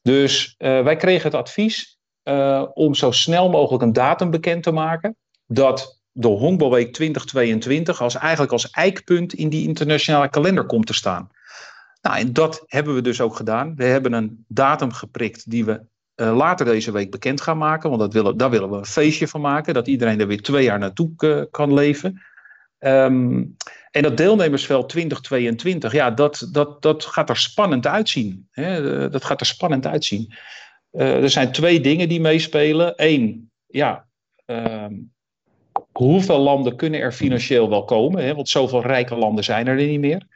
Dus 0.02 0.54
uh, 0.58 0.82
wij 0.82 0.96
kregen 0.96 1.24
het 1.24 1.34
advies 1.34 1.98
uh, 2.24 2.66
om 2.74 2.94
zo 2.94 3.10
snel 3.10 3.50
mogelijk 3.50 3.82
een 3.82 3.92
datum 3.92 4.30
bekend 4.30 4.62
te 4.62 4.72
maken. 4.72 5.16
Dat 5.46 6.00
de 6.12 6.28
Honkbalweek 6.28 6.92
2022 6.92 8.00
als, 8.00 8.14
eigenlijk 8.14 8.52
als 8.52 8.70
eikpunt 8.70 9.32
in 9.32 9.48
die 9.48 9.68
internationale 9.68 10.28
kalender 10.28 10.66
komt 10.66 10.86
te 10.86 10.94
staan. 10.94 11.30
Nou, 12.00 12.18
en 12.18 12.32
dat 12.32 12.62
hebben 12.66 12.94
we 12.94 13.00
dus 13.00 13.20
ook 13.20 13.36
gedaan. 13.36 13.74
We 13.76 13.84
hebben 13.84 14.12
een 14.12 14.44
datum 14.48 14.92
geprikt 14.92 15.50
die 15.50 15.64
we 15.64 15.80
uh, 16.16 16.36
later 16.36 16.66
deze 16.66 16.92
week 16.92 17.10
bekend 17.10 17.40
gaan 17.40 17.58
maken. 17.58 17.88
Want 17.88 18.00
dat 18.00 18.12
willen, 18.12 18.36
daar 18.36 18.50
willen 18.50 18.70
we 18.70 18.76
een 18.76 18.84
feestje 18.84 19.28
van 19.28 19.40
maken. 19.40 19.74
Dat 19.74 19.86
iedereen 19.86 20.20
er 20.20 20.26
weer 20.26 20.42
twee 20.42 20.64
jaar 20.64 20.78
naartoe 20.78 21.48
kan 21.50 21.74
leven. 21.74 22.22
Um, 22.84 23.56
en 23.90 24.02
dat 24.02 24.16
deelnemersveld 24.16 24.88
2022, 24.88 25.92
ja, 25.92 26.10
dat, 26.10 26.48
dat, 26.52 26.82
dat 26.82 27.04
gaat 27.04 27.28
er 27.28 27.36
spannend 27.36 27.86
uitzien. 27.86 28.48
Hè? 28.50 29.08
Dat 29.10 29.24
gaat 29.24 29.40
er 29.40 29.46
spannend 29.46 29.86
uitzien. 29.86 30.34
Uh, 30.92 31.22
er 31.22 31.30
zijn 31.30 31.52
twee 31.52 31.80
dingen 31.80 32.08
die 32.08 32.20
meespelen. 32.20 32.92
Eén, 32.96 33.50
ja, 33.66 34.06
um, 34.46 35.12
hoeveel 35.92 36.38
landen 36.38 36.76
kunnen 36.76 37.00
er 37.00 37.12
financieel 37.12 37.68
wel 37.68 37.84
komen? 37.84 38.24
Hè? 38.24 38.34
Want 38.34 38.48
zoveel 38.48 38.82
rijke 38.82 39.16
landen 39.16 39.44
zijn 39.44 39.66
er 39.66 39.76
niet 39.76 40.00
meer. 40.00 40.26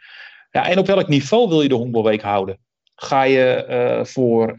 Ja, 0.51 0.69
en 0.69 0.79
op 0.79 0.87
welk 0.87 1.09
niveau 1.09 1.49
wil 1.49 1.63
je 1.63 1.69
de 1.69 1.75
honkbalweek 1.75 2.23
houden? 2.23 2.59
Ga 2.95 3.23
je 3.23 3.67
uh, 3.69 4.05
voor 4.05 4.55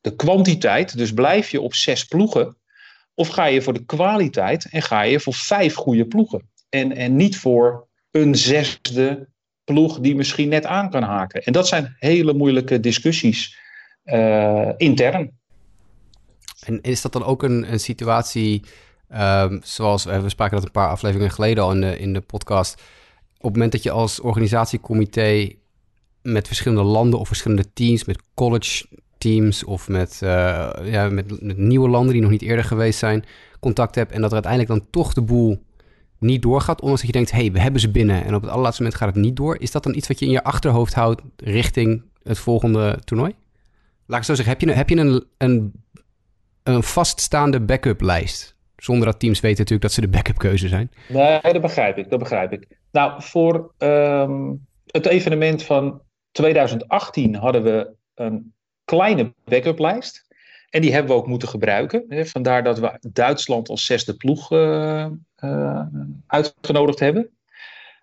de 0.00 0.16
kwantiteit, 0.16 0.96
dus 0.96 1.12
blijf 1.12 1.50
je 1.50 1.60
op 1.60 1.74
zes 1.74 2.04
ploegen? 2.04 2.56
Of 3.14 3.28
ga 3.28 3.44
je 3.44 3.62
voor 3.62 3.72
de 3.72 3.84
kwaliteit 3.84 4.68
en 4.70 4.82
ga 4.82 5.02
je 5.02 5.20
voor 5.20 5.34
vijf 5.34 5.74
goede 5.74 6.06
ploegen? 6.06 6.48
En, 6.70 6.96
en 6.96 7.16
niet 7.16 7.38
voor 7.38 7.86
een 8.10 8.34
zesde 8.34 9.28
ploeg 9.64 10.00
die 10.00 10.16
misschien 10.16 10.48
net 10.48 10.66
aan 10.66 10.90
kan 10.90 11.02
haken. 11.02 11.42
En 11.42 11.52
dat 11.52 11.68
zijn 11.68 11.96
hele 11.98 12.34
moeilijke 12.34 12.80
discussies 12.80 13.58
uh, 14.04 14.70
intern. 14.76 15.38
En 16.60 16.80
is 16.80 17.02
dat 17.02 17.12
dan 17.12 17.24
ook 17.24 17.42
een, 17.42 17.72
een 17.72 17.80
situatie, 17.80 18.64
um, 19.14 19.60
zoals 19.62 20.04
we 20.04 20.28
spraken 20.28 20.56
dat 20.56 20.64
een 20.64 20.70
paar 20.70 20.88
afleveringen 20.88 21.30
geleden 21.30 21.64
al 21.64 21.72
in 21.72 21.80
de, 21.80 21.98
in 21.98 22.12
de 22.12 22.20
podcast. 22.20 22.74
Op 23.36 23.46
het 23.46 23.52
moment 23.52 23.72
dat 23.72 23.82
je 23.82 23.90
als 23.90 24.20
organisatiecomité 24.20 25.52
met 26.22 26.46
verschillende 26.46 26.82
landen 26.82 27.18
of 27.18 27.26
verschillende 27.26 27.72
teams, 27.72 28.04
met 28.04 28.22
college 28.34 28.86
teams 29.18 29.64
of 29.64 29.88
met, 29.88 30.20
uh, 30.24 30.70
ja, 30.84 31.08
met 31.08 31.56
nieuwe 31.56 31.88
landen 31.88 32.12
die 32.12 32.22
nog 32.22 32.30
niet 32.30 32.42
eerder 32.42 32.64
geweest 32.64 32.98
zijn, 32.98 33.24
contact 33.60 33.94
hebt 33.94 34.12
en 34.12 34.20
dat 34.20 34.32
er 34.32 34.42
uiteindelijk 34.44 34.72
dan 34.72 34.90
toch 34.90 35.12
de 35.12 35.22
boel 35.22 35.62
niet 36.20 36.42
doorgaat, 36.42 36.80
ondanks 36.80 37.00
dat 37.00 37.10
je 37.10 37.16
denkt, 37.16 37.30
hé, 37.30 37.38
hey, 37.38 37.52
we 37.52 37.60
hebben 37.60 37.80
ze 37.80 37.90
binnen 37.90 38.24
en 38.24 38.34
op 38.34 38.40
het 38.40 38.50
allerlaatste 38.50 38.82
moment 38.82 39.00
gaat 39.00 39.14
het 39.14 39.24
niet 39.24 39.36
door. 39.36 39.60
Is 39.60 39.70
dat 39.70 39.82
dan 39.82 39.94
iets 39.94 40.08
wat 40.08 40.18
je 40.18 40.24
in 40.24 40.30
je 40.30 40.44
achterhoofd 40.44 40.94
houdt 40.94 41.22
richting 41.36 42.02
het 42.22 42.38
volgende 42.38 42.98
toernooi? 43.04 43.34
Laat 44.06 44.18
ik 44.18 44.24
zo 44.24 44.34
zeggen, 44.34 44.52
heb 44.58 44.68
je, 44.68 44.72
heb 44.72 44.88
je 44.88 44.96
een, 44.96 45.24
een, 45.38 45.72
een 46.62 46.82
vaststaande 46.82 47.60
backup 47.60 48.00
lijst? 48.00 48.56
Zonder 48.76 49.06
dat 49.06 49.20
teams 49.20 49.40
weten 49.40 49.58
natuurlijk 49.58 49.82
dat 49.82 49.92
ze 49.92 50.00
de 50.00 50.08
backup 50.08 50.38
keuze 50.38 50.68
zijn. 50.68 50.90
Nee, 51.08 51.40
dat 51.40 51.60
begrijp 51.60 51.98
ik, 51.98 52.10
dat 52.10 52.18
begrijp 52.18 52.52
ik. 52.52 52.66
Nou, 52.92 53.22
voor 53.22 53.74
um, 53.78 54.66
het 54.86 55.06
evenement 55.06 55.62
van 55.62 56.02
2018 56.32 57.34
hadden 57.34 57.62
we 57.62 57.94
een 58.14 58.54
kleine 58.84 59.34
backup 59.44 59.78
lijst. 59.78 60.28
En 60.70 60.80
die 60.80 60.92
hebben 60.92 61.12
we 61.12 61.18
ook 61.18 61.26
moeten 61.26 61.48
gebruiken. 61.48 62.04
Vandaar 62.08 62.64
dat 62.64 62.78
we 62.78 62.98
Duitsland 63.12 63.68
als 63.68 63.84
zesde 63.84 64.16
ploeg 64.16 64.52
uh, 64.52 65.06
uh, 65.40 65.82
uitgenodigd 66.26 66.98
hebben. 66.98 67.30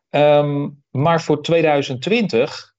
Um, 0.10 0.84
maar 0.92 1.22
voor 1.22 1.44
2020 1.44 2.74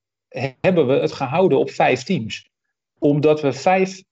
hebben 0.60 0.86
we 0.86 0.92
het 0.92 1.12
gehouden 1.12 1.58
op 1.58 1.70
vijf 1.70 2.02
teams. 2.02 2.50
Omdat 2.98 3.40
we 3.40 3.52
vijf 3.52 4.02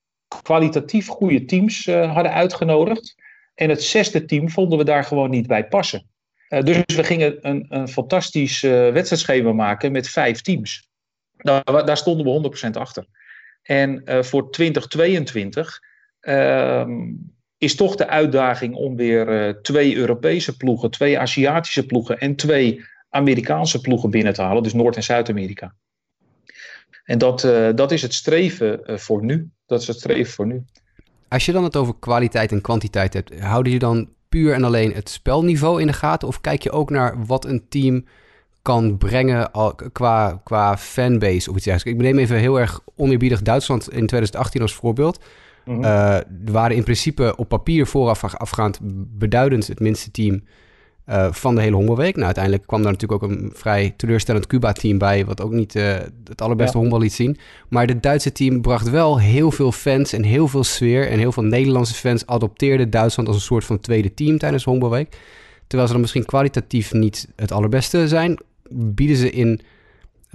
kwalitatief 0.42 1.06
goede 1.06 1.44
teams 1.44 1.86
uh, 1.86 2.14
hadden 2.14 2.32
uitgenodigd. 2.32 3.14
En 3.54 3.68
het 3.68 3.82
zesde 3.82 4.24
team 4.24 4.50
vonden 4.50 4.78
we 4.78 4.84
daar 4.84 5.04
gewoon 5.04 5.30
niet 5.30 5.46
bij 5.46 5.68
passen. 5.68 6.06
dus 6.48 6.82
we 6.86 7.04
gingen 7.04 7.48
een, 7.48 7.66
een 7.68 7.88
fantastisch 7.88 8.60
wedstrijdschema 8.60 9.52
maken 9.52 9.92
met 9.92 10.08
vijf 10.08 10.40
teams. 10.40 10.88
Daar, 11.36 11.64
daar 11.64 11.96
stonden 11.96 12.42
we 12.42 12.66
100% 12.68 12.70
achter. 12.70 13.06
En 13.62 14.02
voor 14.24 14.50
2022 14.50 15.80
uh, 16.20 16.86
is 17.58 17.74
toch 17.74 17.94
de 17.94 18.08
uitdaging 18.08 18.74
om 18.74 18.96
weer 18.96 19.46
uh, 19.46 19.54
twee 19.62 19.96
Europese 19.96 20.56
ploegen, 20.56 20.90
twee 20.90 21.18
Aziatische 21.18 21.86
ploegen 21.86 22.18
en 22.18 22.36
twee 22.36 22.84
Amerikaanse 23.10 23.80
ploegen 23.80 24.10
binnen 24.10 24.32
te 24.32 24.42
halen, 24.42 24.62
dus 24.62 24.72
Noord- 24.72 24.96
en 24.96 25.02
Zuid-Amerika. 25.02 25.74
En 27.04 27.18
dat, 27.18 27.44
uh, 27.44 27.68
dat 27.74 27.92
is 27.92 28.02
het 28.02 28.14
streven 28.14 28.80
voor 29.00 29.24
nu. 29.24 29.50
Dat 29.66 29.80
is 29.80 29.86
het 29.86 29.98
streven 29.98 30.32
voor 30.32 30.46
nu. 30.46 30.64
Als 31.28 31.46
je 31.46 31.52
dan 31.52 31.64
het 31.64 31.76
over 31.76 31.94
kwaliteit 31.98 32.52
en 32.52 32.60
kwantiteit 32.60 33.12
hebt, 33.12 33.40
houden 33.40 33.72
je 33.72 33.78
dan 33.78 34.08
puur 34.28 34.52
en 34.52 34.64
alleen 34.64 34.92
het 34.92 35.08
spelniveau 35.08 35.80
in 35.80 35.86
de 35.86 35.92
gaten? 35.92 36.28
Of 36.28 36.40
kijk 36.40 36.62
je 36.62 36.70
ook 36.70 36.90
naar 36.90 37.26
wat 37.26 37.44
een 37.44 37.68
team 37.68 38.04
kan 38.62 38.98
brengen 38.98 39.50
qua, 39.92 40.40
qua 40.44 40.76
fanbase 40.76 41.50
of 41.50 41.56
iets 41.56 41.64
dergelijks. 41.64 42.00
Ik 42.00 42.06
neem 42.06 42.18
even 42.18 42.36
heel 42.36 42.60
erg 42.60 42.80
oneerbiedig 42.96 43.42
Duitsland 43.42 43.82
in 43.82 44.06
2018 44.06 44.62
als 44.62 44.74
voorbeeld. 44.74 45.18
Mm 45.66 45.82
-hmm. 45.82 46.22
waren 46.44 46.76
in 46.76 46.82
principe 46.82 47.36
op 47.36 47.48
papier 47.48 47.86
vooraf 47.86 48.24
afgaand 48.24 48.78
beduidend 49.18 49.66
het 49.66 49.80
minste 49.80 50.10
team 50.10 50.42
uh, 51.08 51.32
van 51.32 51.54
de 51.54 51.60
hele 51.60 51.76
Hongerweek. 51.76 52.14
Nou, 52.14 52.24
uiteindelijk 52.24 52.66
kwam 52.66 52.82
daar 52.82 52.92
natuurlijk 52.92 53.22
ook 53.22 53.30
een 53.30 53.50
vrij 53.54 53.94
teleurstellend 53.96 54.46
Cuba-team 54.46 54.98
bij, 54.98 55.24
wat 55.24 55.40
ook 55.40 55.52
niet 55.52 55.74
uh, 55.74 55.94
het 56.24 56.42
allerbeste 56.42 56.72
ja. 56.72 56.78
honkbal 56.78 57.00
liet 57.00 57.12
zien. 57.12 57.36
Maar 57.68 57.86
het 57.86 58.02
Duitse 58.02 58.32
team 58.32 58.60
bracht 58.60 58.90
wel 58.90 59.20
heel 59.20 59.50
veel 59.50 59.72
fans 59.72 60.12
en 60.12 60.22
heel 60.22 60.48
veel 60.48 60.64
sfeer. 60.64 61.08
En 61.08 61.18
heel 61.18 61.32
veel 61.32 61.42
Nederlandse 61.42 61.94
fans 61.94 62.26
adopteerden 62.26 62.90
Duitsland 62.90 63.28
als 63.28 63.36
een 63.36 63.42
soort 63.42 63.64
van 63.64 63.80
tweede 63.80 64.14
team 64.14 64.38
tijdens 64.38 64.64
Hongerweek. 64.64 65.18
Terwijl 65.66 65.86
ze 65.86 65.92
dan 65.92 66.00
misschien 66.02 66.24
kwalitatief 66.24 66.92
niet 66.92 67.28
het 67.36 67.52
allerbeste 67.52 68.08
zijn, 68.08 68.38
bieden 68.70 69.16
ze 69.16 69.30
in, 69.30 69.60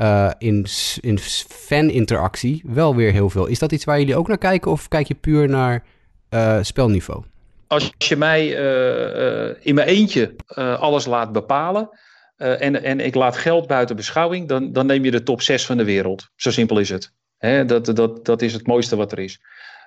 uh, 0.01 0.31
in, 0.37 0.65
in 0.99 1.19
fan-interactie 1.49 2.61
wel 2.65 2.95
weer 2.95 3.11
heel 3.11 3.29
veel. 3.29 3.45
Is 3.45 3.59
dat 3.59 3.71
iets 3.71 3.83
waar 3.83 3.99
jullie 3.99 4.15
ook 4.15 4.27
naar 4.27 4.37
kijken 4.37 4.71
of 4.71 4.87
kijk 4.87 5.07
je 5.07 5.15
puur 5.15 5.49
naar 5.49 5.83
uh, 6.29 6.57
spelniveau? 6.61 7.23
Als 7.67 7.93
je 7.97 8.15
mij 8.15 8.47
uh, 8.47 9.55
in 9.59 9.75
mijn 9.75 9.87
eentje 9.87 10.35
alles 10.79 11.05
laat 11.05 11.31
bepalen 11.31 11.89
en, 12.37 12.83
en 12.83 12.99
ik 12.99 13.15
laat 13.15 13.37
geld 13.37 13.67
buiten 13.67 13.95
beschouwing, 13.95 14.47
dan, 14.47 14.71
dan 14.71 14.85
neem 14.85 15.03
je 15.03 15.11
de 15.11 15.23
top 15.23 15.41
6 15.41 15.65
van 15.65 15.77
de 15.77 15.83
wereld. 15.83 16.29
Zo 16.35 16.51
simpel 16.51 16.79
is 16.79 16.89
het. 16.89 17.13
Hè, 17.37 17.65
dat, 17.65 17.85
dat, 17.95 18.25
dat 18.25 18.41
is 18.41 18.53
het 18.53 18.67
mooiste 18.67 18.95
wat 18.95 19.11
er 19.11 19.19
is. 19.19 19.41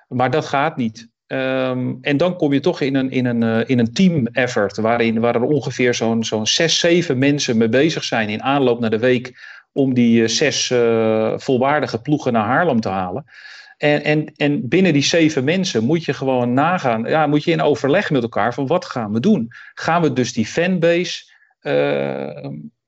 Maar 0.07 0.31
dat 0.31 0.45
gaat 0.45 0.77
niet. 0.77 1.09
Um, 1.27 1.97
en 2.01 2.17
dan 2.17 2.35
kom 2.35 2.53
je 2.53 2.59
toch 2.59 2.81
in 2.81 2.95
een, 2.95 3.11
in 3.11 3.25
een, 3.25 3.67
in 3.67 3.79
een 3.79 3.93
team 3.93 4.27
effort, 4.27 4.77
waarin, 4.77 5.19
waar 5.19 5.35
er 5.35 5.41
ongeveer 5.41 5.93
zo'n 5.93 6.23
zo'n 6.23 6.47
zes, 6.47 6.79
zeven 6.79 7.17
mensen 7.17 7.57
mee 7.57 7.69
bezig 7.69 8.03
zijn 8.03 8.29
in 8.29 8.43
aanloop 8.43 8.79
naar 8.79 8.89
de 8.89 8.99
week 8.99 9.33
om 9.75 9.93
die 9.93 10.21
uh, 10.21 10.27
zes 10.27 10.69
uh, 10.69 11.33
volwaardige 11.37 12.01
ploegen 12.01 12.33
naar 12.33 12.45
Haarlem 12.45 12.79
te 12.79 12.89
halen. 12.89 13.25
En, 13.77 14.03
en, 14.03 14.33
en 14.35 14.67
binnen 14.67 14.93
die 14.93 15.03
zeven 15.03 15.43
mensen 15.43 15.83
moet 15.83 16.05
je 16.05 16.13
gewoon 16.13 16.53
nagaan, 16.53 17.03
ja, 17.03 17.27
moet 17.27 17.43
je 17.43 17.51
in 17.51 17.61
overleg 17.61 18.09
met 18.11 18.21
elkaar 18.21 18.53
van 18.53 18.67
wat 18.67 18.85
gaan 18.85 19.11
we 19.13 19.19
doen? 19.19 19.47
Gaan 19.73 20.01
we 20.01 20.13
dus 20.13 20.33
die 20.33 20.45
fanbase 20.45 21.33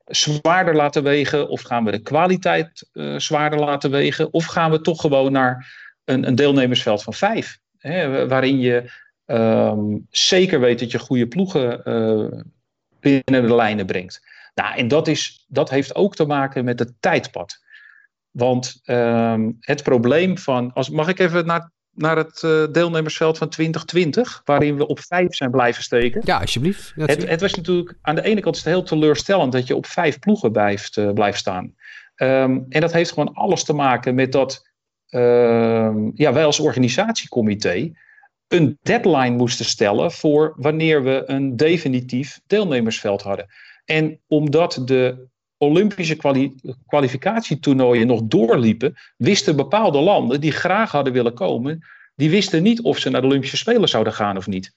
zwaarder 0.05 0.75
laten 0.75 1.03
wegen 1.03 1.49
of 1.49 1.61
gaan 1.61 1.85
we 1.85 1.91
de 1.91 2.01
kwaliteit 2.01 2.89
zwaarder 3.17 3.59
laten 3.59 3.91
wegen 3.91 4.33
of 4.33 4.45
gaan 4.45 4.71
we 4.71 4.81
toch 4.81 5.01
gewoon 5.01 5.31
naar 5.31 5.73
een, 6.05 6.27
een 6.27 6.35
deelnemersveld 6.35 7.03
van 7.03 7.13
vijf? 7.13 7.59
Hè, 7.77 8.27
waarin 8.27 8.59
je 8.59 8.91
um, 9.25 10.07
zeker 10.09 10.59
weet 10.59 10.79
dat 10.79 10.91
je 10.91 10.99
goede 10.99 11.27
ploegen 11.27 11.81
binnen 12.99 13.47
de 13.47 13.55
lijnen 13.55 13.85
brengt. 13.85 14.21
Nou, 14.61 14.77
en 14.77 14.87
dat, 14.87 15.07
is, 15.07 15.45
dat 15.47 15.69
heeft 15.69 15.95
ook 15.95 16.15
te 16.15 16.25
maken 16.25 16.65
met 16.65 16.79
het 16.79 16.93
tijdpad. 16.99 17.57
Want 18.31 18.81
um, 18.85 19.57
het 19.59 19.83
probleem 19.83 20.37
van. 20.37 20.73
Als, 20.73 20.89
mag 20.89 21.07
ik 21.07 21.19
even 21.19 21.45
naar, 21.45 21.71
naar 21.91 22.17
het 22.17 22.41
uh, 22.45 22.65
deelnemersveld 22.71 23.37
van 23.37 23.49
2020, 23.49 24.41
waarin 24.45 24.77
we 24.77 24.87
op 24.87 24.99
vijf 24.99 25.35
zijn 25.35 25.51
blijven 25.51 25.83
steken? 25.83 26.21
Ja, 26.25 26.39
alsjeblieft. 26.39 26.93
Het, 26.95 27.27
het, 27.29 27.41
was 27.41 27.53
natuurlijk. 27.53 27.97
Aan 28.01 28.15
de 28.15 28.21
ene 28.21 28.41
kant 28.41 28.55
is 28.55 28.63
het 28.63 28.73
heel 28.73 28.83
teleurstellend 28.83 29.51
dat 29.51 29.67
je 29.67 29.75
op 29.75 29.85
vijf 29.85 30.19
ploegen 30.19 30.51
blijft, 30.51 30.97
uh, 30.97 31.11
blijft 31.11 31.39
staan. 31.39 31.75
Um, 32.15 32.65
en 32.69 32.81
dat 32.81 32.93
heeft 32.93 33.11
gewoon 33.11 33.33
alles 33.33 33.63
te 33.63 33.73
maken 33.73 34.15
met 34.15 34.31
dat 34.31 34.69
uh, 35.09 35.95
ja, 36.13 36.33
wij 36.33 36.45
als 36.45 36.59
organisatiecomité 36.59 37.91
een 38.47 38.77
deadline 38.81 39.35
moesten 39.35 39.65
stellen 39.65 40.11
voor 40.11 40.53
wanneer 40.55 41.03
we 41.03 41.23
een 41.25 41.55
definitief 41.55 42.39
deelnemersveld 42.47 43.21
hadden. 43.21 43.47
En 43.87 44.19
omdat 44.27 44.81
de 44.85 45.27
Olympische 45.57 46.15
kwali 46.15 46.55
kwalificatietoernooien 46.87 48.07
nog 48.07 48.21
doorliepen, 48.23 48.95
wisten 49.17 49.55
bepaalde 49.55 49.99
landen 49.99 50.41
die 50.41 50.51
graag 50.51 50.91
hadden 50.91 51.13
willen 51.13 51.33
komen, 51.33 51.85
die 52.15 52.29
wisten 52.29 52.63
niet 52.63 52.81
of 52.81 52.99
ze 52.99 53.09
naar 53.09 53.21
de 53.21 53.27
Olympische 53.27 53.57
Spelen 53.57 53.89
zouden 53.89 54.13
gaan 54.13 54.37
of 54.37 54.47
niet. 54.47 54.75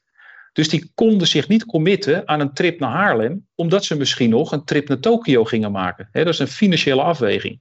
Dus 0.53 0.69
die 0.69 0.91
konden 0.95 1.27
zich 1.27 1.49
niet 1.49 1.65
committen 1.65 2.29
aan 2.29 2.41
een 2.41 2.53
trip 2.53 2.81
naar 2.81 2.91
Haarlem, 2.91 3.47
omdat 3.55 3.85
ze 3.85 3.97
misschien 3.97 4.31
nog 4.31 4.53
een 4.53 4.65
trip 4.65 4.89
naar 4.89 5.01
Tokio 5.01 5.45
gingen 5.45 5.73
maken. 5.73 6.09
Dat 6.13 6.27
is 6.27 6.39
een 6.39 6.49
financiële 6.49 7.03
afweging. 7.03 7.61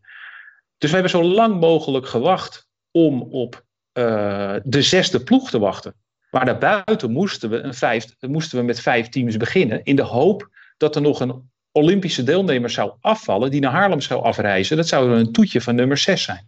Dus 0.78 0.90
we 0.90 0.96
hebben 0.96 1.12
zo 1.12 1.24
lang 1.24 1.60
mogelijk 1.60 2.08
gewacht 2.08 2.68
om 2.92 3.22
op 3.22 3.66
uh, 3.94 4.56
de 4.64 4.82
zesde 4.82 5.24
ploeg 5.24 5.50
te 5.50 5.60
wachten. 5.60 5.94
Maar 6.32 6.46
daarbuiten 6.46 7.12
moesten 7.12 7.50
we, 7.50 7.58
een 7.58 8.32
moesten 8.32 8.58
we 8.58 8.64
met 8.64 8.80
vijf 8.80 9.10
teams 9.10 9.38
beginnen. 9.38 9.84
In 9.84 9.96
de 9.96 10.02
hoop 10.02 10.50
dat 10.80 10.96
er 10.96 11.02
nog 11.02 11.20
een 11.20 11.52
Olympische 11.72 12.24
deelnemer 12.24 12.70
zou 12.70 12.94
afvallen. 13.02 13.52
die 13.52 13.62
naar 13.62 13.72
Haarlem 13.72 14.02
zou 14.02 14.24
afreizen. 14.24 14.78
Dat 14.78 14.88
zou 14.88 15.12
een 15.12 15.32
toetje 15.32 15.62
van 15.62 15.76
nummer 15.76 15.98
zes 15.98 16.24
zijn. 16.24 16.48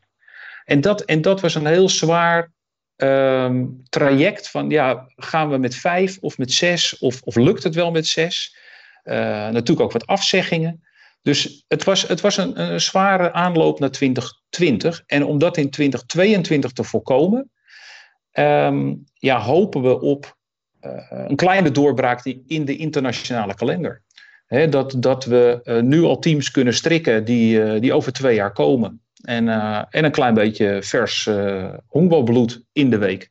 En 0.66 0.82
dat, 0.82 1.02
en 1.02 1.22
dat 1.22 1.42
was 1.42 1.56
een 1.56 1.66
heel 1.66 1.90
zwaar 1.90 2.52
um, 2.96 3.84
traject. 3.90 4.50
Van 4.50 4.70
ja, 4.70 5.06
gaan 5.16 5.50
we 5.50 5.58
met 5.58 5.76
vijf 5.76 6.18
of 6.20 6.38
met 6.38 6.52
zes? 6.52 6.98
Of, 6.98 7.22
of 7.22 7.36
lukt 7.36 7.64
het 7.64 7.76
wel 7.76 7.92
met 7.92 8.08
zes? 8.08 8.56
Uh, 9.04 9.16
natuurlijk 9.50 9.80
ook 9.80 9.92
wat 9.92 10.08
afzeggingen. 10.08 10.84
Dus 11.22 11.66
het 11.68 11.84
was, 11.84 12.08
het 12.08 12.22
was 12.22 12.38
een, 12.38 12.82
zware 12.82 13.34
aanloop 13.34 13.80
naar 13.80 13.92
2020. 13.92 15.04
En 15.06 15.26
om 15.26 15.38
dat 15.38 15.58
in 15.58 15.70
2022 15.70 16.72
te 16.72 16.84
voorkomen, 16.84 17.52
um, 18.34 19.04
ja, 19.14 19.40
hopen 19.40 19.82
we 19.82 20.00
op 20.00 20.38
uh, 20.82 20.92
een 21.10 21.36
kleine 21.36 21.72
doorbraak 21.72 22.26
in 22.26 22.66
de 22.66 22.78
internationale 22.78 23.54
kalender. 23.54 24.04
He, 24.52 24.70
dat, 24.70 24.96
dat 24.98 25.26
we 25.26 25.60
uh, 25.64 25.82
nu 25.82 26.04
al 26.04 26.20
teams 26.20 26.52
kunnen 26.52 26.74
strikken 26.74 27.26
die, 27.26 27.60
uh, 27.60 27.82
die 27.82 27.94
over 27.94 28.12
twee 28.12 28.36
jaar 28.36 28.54
komen. 28.54 29.02
En, 29.22 29.48
en 29.90 30.06
een 30.06 30.12
klein 30.12 30.34
beetje 30.34 30.84
vers 30.84 31.30
honkbalbloed 31.88 32.64
in 32.72 32.90
de 32.90 32.98
week. 32.98 33.30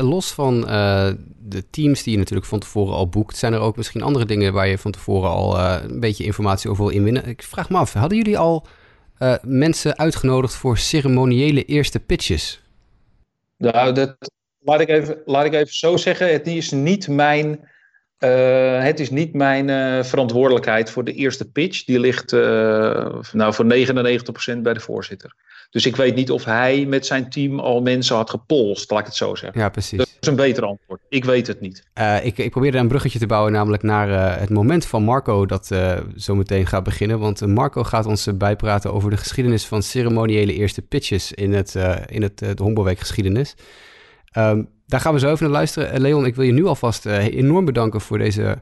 Los 0.00 0.32
van 0.32 0.60
de 1.38 1.64
teams 1.70 2.02
die 2.02 2.12
je 2.12 2.18
natuurlijk 2.18 2.46
van 2.46 2.58
tevoren 2.58 2.94
al 2.94 3.08
boekt, 3.08 3.36
zijn 3.36 3.52
er 3.52 3.60
ook 3.60 3.76
misschien 3.76 4.02
andere 4.02 4.24
dingen 4.24 4.52
waar 4.52 4.68
je 4.68 4.78
van 4.78 4.90
tevoren 4.90 5.30
al 5.30 5.58
een 5.58 6.00
beetje 6.00 6.24
informatie 6.24 6.70
over 6.70 6.84
wil 6.84 6.92
inwinnen. 6.92 7.26
Ik 7.26 7.42
vraag 7.42 7.70
me 7.70 7.76
af, 7.76 7.92
hadden 7.92 8.18
jullie 8.18 8.38
al 8.38 8.66
mensen 9.42 9.98
uitgenodigd 9.98 10.54
voor 10.54 10.78
ceremoniële 10.78 11.64
eerste 11.64 12.00
pitches? 12.00 12.62
Nou, 13.56 13.92
dat, 13.92 14.16
laat, 14.58 14.80
ik 14.80 14.88
even, 14.88 15.22
laat 15.24 15.44
ik 15.44 15.52
even 15.52 15.74
zo 15.74 15.96
zeggen, 15.96 16.32
het 16.32 16.46
is 16.46 16.70
niet 16.70 17.08
mijn, 17.08 17.68
het 18.80 19.00
is 19.00 19.10
niet 19.10 19.34
mijn 19.34 20.04
verantwoordelijkheid 20.04 20.90
voor 20.90 21.04
de 21.04 21.12
eerste 21.12 21.50
pitch. 21.50 21.84
Die 21.84 22.00
ligt 22.00 22.32
nou, 23.32 23.54
voor 23.54 23.64
99% 23.64 24.58
bij 24.62 24.74
de 24.74 24.80
voorzitter. 24.80 25.34
Dus 25.70 25.86
ik 25.86 25.96
weet 25.96 26.14
niet 26.14 26.30
of 26.30 26.44
hij 26.44 26.86
met 26.86 27.06
zijn 27.06 27.30
team 27.30 27.60
al 27.60 27.82
mensen 27.82 28.16
had 28.16 28.30
gepolst, 28.30 28.90
laat 28.90 29.00
ik 29.00 29.06
het 29.06 29.14
zo 29.14 29.34
zeggen. 29.34 29.60
Ja, 29.60 29.68
precies. 29.68 29.98
Dat 29.98 30.08
is 30.20 30.28
een 30.28 30.36
beter 30.36 30.64
antwoord. 30.64 31.00
Ik 31.08 31.24
weet 31.24 31.46
het 31.46 31.60
niet. 31.60 31.82
Uh, 31.98 32.24
ik, 32.24 32.38
ik 32.38 32.50
probeerde 32.50 32.78
een 32.78 32.88
bruggetje 32.88 33.18
te 33.18 33.26
bouwen, 33.26 33.52
namelijk 33.52 33.82
naar 33.82 34.08
uh, 34.08 34.36
het 34.36 34.50
moment 34.50 34.86
van 34.86 35.02
Marco 35.02 35.46
dat 35.46 35.70
uh, 35.72 35.98
zo 36.16 36.34
meteen 36.34 36.66
gaat 36.66 36.84
beginnen. 36.84 37.18
Want 37.18 37.46
Marco 37.46 37.84
gaat 37.84 38.06
ons 38.06 38.36
bijpraten 38.36 38.92
over 38.92 39.10
de 39.10 39.16
geschiedenis 39.16 39.66
van 39.66 39.82
ceremoniële 39.82 40.52
eerste 40.52 40.82
pitches 40.82 41.32
in, 41.32 41.52
het, 41.52 41.74
in 42.06 42.22
het, 42.22 42.38
de 42.38 42.94
geschiedenis. 42.96 43.54
Um, 44.38 44.68
daar 44.90 45.00
gaan 45.00 45.12
we 45.12 45.18
zo 45.18 45.30
even 45.30 45.42
naar 45.42 45.52
luisteren. 45.52 46.00
Leon, 46.00 46.26
ik 46.26 46.34
wil 46.34 46.44
je 46.44 46.52
nu 46.52 46.66
alvast 46.66 47.06
enorm 47.06 47.64
bedanken 47.64 48.00
voor 48.00 48.18
deze 48.18 48.58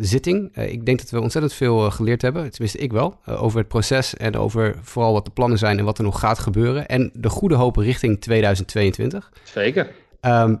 zitting. 0.00 0.56
ik 0.56 0.86
denk 0.86 0.98
dat 0.98 1.10
we 1.10 1.20
ontzettend 1.20 1.54
veel 1.54 1.90
geleerd 1.90 2.22
hebben, 2.22 2.50
tenminste 2.50 2.78
ik 2.78 2.92
wel, 2.92 3.18
over 3.26 3.58
het 3.58 3.68
proces 3.68 4.16
en 4.16 4.36
over 4.36 4.76
vooral 4.82 5.12
wat 5.12 5.24
de 5.24 5.30
plannen 5.30 5.58
zijn 5.58 5.78
en 5.78 5.84
wat 5.84 5.98
er 5.98 6.04
nog 6.04 6.20
gaat 6.20 6.38
gebeuren. 6.38 6.88
En 6.88 7.10
de 7.14 7.28
goede 7.28 7.54
hoop 7.54 7.76
richting 7.76 8.20
2022. 8.20 9.30
Zeker. 9.42 9.90
Ehm, 10.20 10.54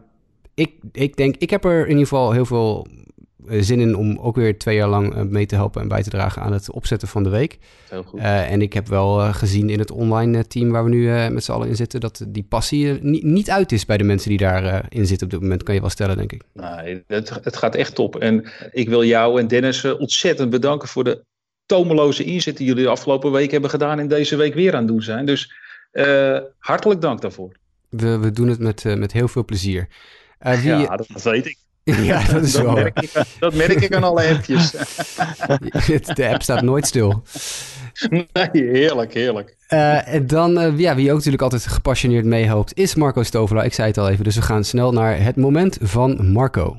ik, 0.54 0.72
ik 0.92 1.16
denk, 1.16 1.36
ik 1.36 1.50
heb 1.50 1.64
er 1.64 1.80
in 1.82 1.88
ieder 1.88 2.06
geval 2.06 2.32
heel 2.32 2.46
veel 2.46 2.86
eh, 2.90 2.96
zin 3.46 3.80
in 3.80 3.96
om 3.96 4.18
ook 4.18 4.36
weer 4.36 4.58
twee 4.58 4.76
jaar 4.76 4.88
lang 4.88 5.14
eh, 5.14 5.22
mee 5.22 5.46
te 5.46 5.54
helpen 5.54 5.82
en 5.82 5.88
bij 5.88 6.02
te 6.02 6.10
dragen 6.10 6.42
aan 6.42 6.52
het 6.52 6.70
opzetten 6.70 7.08
van 7.08 7.22
de 7.22 7.28
week. 7.28 7.58
Heel 7.88 8.02
goed. 8.02 8.20
Uh, 8.20 8.50
en 8.50 8.62
ik 8.62 8.72
heb 8.72 8.88
wel 8.88 9.20
uh, 9.20 9.34
gezien 9.34 9.70
in 9.70 9.78
het 9.78 9.90
online 9.90 10.46
team 10.46 10.70
waar 10.70 10.84
we 10.84 10.90
nu 10.90 11.02
uh, 11.02 11.28
met 11.28 11.44
z'n 11.44 11.52
allen 11.52 11.68
in 11.68 11.76
zitten, 11.76 12.00
dat 12.00 12.24
die 12.28 12.42
passie 12.42 12.92
niet, 13.02 13.22
niet 13.22 13.50
uit 13.50 13.72
is 13.72 13.84
bij 13.84 13.96
de 13.96 14.04
mensen 14.04 14.28
die 14.28 14.38
daarin 14.38 14.82
in 14.88 15.06
zitten 15.06 15.26
op 15.26 15.32
dit 15.32 15.40
moment, 15.40 15.62
kan 15.62 15.74
je 15.74 15.80
wel 15.80 15.90
stellen, 15.90 16.16
denk 16.16 16.32
ik. 16.32 16.42
Nee, 16.52 17.02
het, 17.06 17.40
het 17.42 17.56
gaat 17.56 17.74
echt 17.74 17.94
top. 17.94 18.16
En 18.16 18.52
ik 18.72 18.88
wil 18.88 19.04
jou 19.04 19.40
en 19.40 19.48
Dennis 19.48 19.84
ontzettend 19.84 20.50
bedanken 20.50 20.88
voor 20.88 21.04
de 21.04 21.24
tomeloze 21.66 22.24
inzet 22.24 22.56
die 22.56 22.66
jullie 22.66 22.84
de 22.84 22.90
afgelopen 22.90 23.32
week 23.32 23.50
hebben 23.50 23.70
gedaan 23.70 23.98
en 23.98 24.08
deze 24.08 24.36
week 24.36 24.54
weer 24.54 24.72
aan 24.72 24.78
het 24.78 24.88
doen 24.88 25.02
zijn. 25.02 25.26
Dus 25.26 25.52
hartelijk 26.58 27.00
dank 27.00 27.20
daarvoor. 27.20 27.56
We, 27.88 28.18
we 28.18 28.30
doen 28.30 28.48
het 28.48 28.58
met, 28.58 28.84
met 28.84 29.12
heel 29.12 29.28
veel 29.28 29.44
plezier. 29.44 29.88
Wie... 30.38 30.62
Ja, 30.62 30.96
dat 30.96 31.22
weet 31.22 31.46
ik. 31.46 31.58
Ja, 31.96 32.22
dat 32.32 32.42
is 32.42 32.52
dat 32.52 32.62
wel. 32.62 32.74
Merk 32.74 33.00
ik, 33.00 33.10
dat 33.38 33.54
merk 33.54 33.80
ik 33.80 33.94
aan 33.94 34.04
alle 34.04 34.28
appjes. 34.28 34.70
De 36.14 36.28
app 36.28 36.42
staat 36.42 36.62
nooit 36.62 36.86
stil. 36.86 37.22
Nee, 38.10 38.24
heerlijk, 38.52 39.14
heerlijk. 39.14 39.56
Uh, 39.68 40.14
en 40.14 40.26
dan, 40.26 40.58
uh, 40.58 40.78
ja, 40.78 40.94
wie 40.94 41.08
ook 41.08 41.16
natuurlijk 41.16 41.42
altijd 41.42 41.66
gepassioneerd 41.66 42.24
meehoopt, 42.24 42.76
is 42.76 42.94
Marco 42.94 43.22
Stovela. 43.22 43.62
Ik 43.62 43.74
zei 43.74 43.88
het 43.88 43.98
al 43.98 44.08
even, 44.08 44.24
dus 44.24 44.36
we 44.36 44.42
gaan 44.42 44.64
snel 44.64 44.92
naar 44.92 45.22
het 45.22 45.36
moment 45.36 45.78
van 45.80 46.32
Marco. 46.32 46.76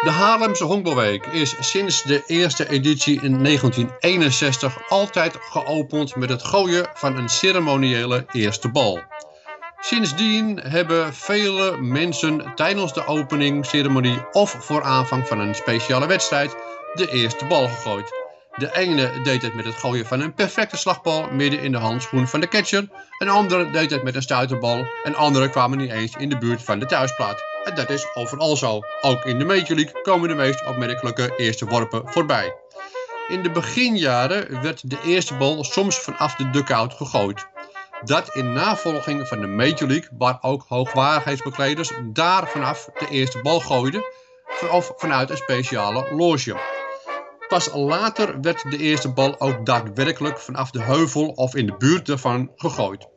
De 0.00 0.10
Haarlemse 0.10 0.64
Honkbalweek 0.64 1.26
is 1.26 1.54
sinds 1.60 2.02
de 2.02 2.22
eerste 2.26 2.68
editie 2.68 3.22
in 3.22 3.44
1961 3.44 4.78
altijd 4.88 5.36
geopend 5.40 6.16
met 6.16 6.28
het 6.28 6.42
gooien 6.42 6.88
van 6.94 7.16
een 7.16 7.28
ceremoniële 7.28 8.24
eerste 8.32 8.68
bal. 8.68 9.00
Sindsdien 9.80 10.60
hebben 10.60 11.14
vele 11.14 11.76
mensen 11.80 12.52
tijdens 12.54 12.92
de 12.92 13.06
openingsceremonie 13.06 14.18
of 14.32 14.56
voor 14.58 14.82
aanvang 14.82 15.28
van 15.28 15.38
een 15.38 15.54
speciale 15.54 16.06
wedstrijd 16.06 16.56
de 16.94 17.10
eerste 17.10 17.44
bal 17.44 17.68
gegooid. 17.68 18.12
De 18.56 18.76
ene 18.76 19.22
deed 19.22 19.42
het 19.42 19.54
met 19.54 19.64
het 19.64 19.74
gooien 19.74 20.06
van 20.06 20.20
een 20.20 20.34
perfecte 20.34 20.76
slagbal 20.76 21.28
midden 21.30 21.60
in 21.60 21.72
de 21.72 21.78
handschoen 21.78 22.28
van 22.28 22.40
de 22.40 22.48
catcher. 22.48 22.88
Een 23.18 23.28
andere 23.28 23.70
deed 23.70 23.90
het 23.90 24.02
met 24.02 24.14
een 24.14 24.22
stuiterbal 24.22 24.86
en 25.02 25.14
anderen 25.14 25.50
kwamen 25.50 25.78
niet 25.78 25.92
eens 25.92 26.16
in 26.16 26.28
de 26.28 26.38
buurt 26.38 26.62
van 26.62 26.78
de 26.78 26.86
thuisplaat. 26.86 27.49
En 27.64 27.74
dat 27.74 27.90
is 27.90 28.14
overal 28.14 28.56
zo. 28.56 28.80
Ook 29.00 29.24
in 29.24 29.38
de 29.38 29.44
Major 29.44 29.74
League 29.74 30.02
komen 30.02 30.28
de 30.28 30.34
meest 30.34 30.66
opmerkelijke 30.66 31.36
eerste 31.36 31.66
worpen 31.66 32.02
voorbij. 32.04 32.54
In 33.28 33.42
de 33.42 33.50
beginjaren 33.50 34.62
werd 34.62 34.90
de 34.90 34.98
eerste 35.04 35.34
bal 35.34 35.64
soms 35.64 35.98
vanaf 35.98 36.34
de 36.34 36.50
dugout 36.50 36.94
gegooid. 36.94 37.46
Dat 38.04 38.34
in 38.34 38.52
navolging 38.52 39.28
van 39.28 39.40
de 39.40 39.46
Major 39.46 39.88
League, 39.88 40.08
waar 40.18 40.38
ook 40.40 40.64
hoogwaardigheidsbekleders 40.68 41.90
daar 42.04 42.48
vanaf 42.48 42.88
de 42.98 43.08
eerste 43.10 43.42
bal 43.42 43.60
gooiden, 43.60 44.04
of 44.70 44.92
vanuit 44.96 45.30
een 45.30 45.36
speciale 45.36 46.14
loge. 46.14 46.56
Pas 47.48 47.72
later 47.72 48.40
werd 48.40 48.70
de 48.70 48.78
eerste 48.78 49.12
bal 49.12 49.40
ook 49.40 49.66
daadwerkelijk 49.66 50.38
vanaf 50.38 50.70
de 50.70 50.82
heuvel 50.82 51.28
of 51.28 51.54
in 51.54 51.66
de 51.66 51.76
buurt 51.78 52.08
ervan 52.08 52.52
gegooid. 52.56 53.08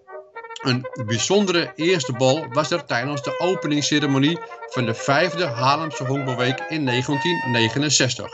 Een 0.63 0.87
bijzondere 1.05 1.71
eerste 1.75 2.13
bal 2.13 2.45
was 2.49 2.71
er 2.71 2.85
tijdens 2.85 3.23
de 3.23 3.39
openingsceremonie 3.39 4.39
van 4.69 4.85
de 4.85 4.93
vijfde 4.93 5.45
Haarlemse 5.45 6.05
Honkbalweek 6.05 6.59
in 6.69 6.85
1969. 6.85 8.27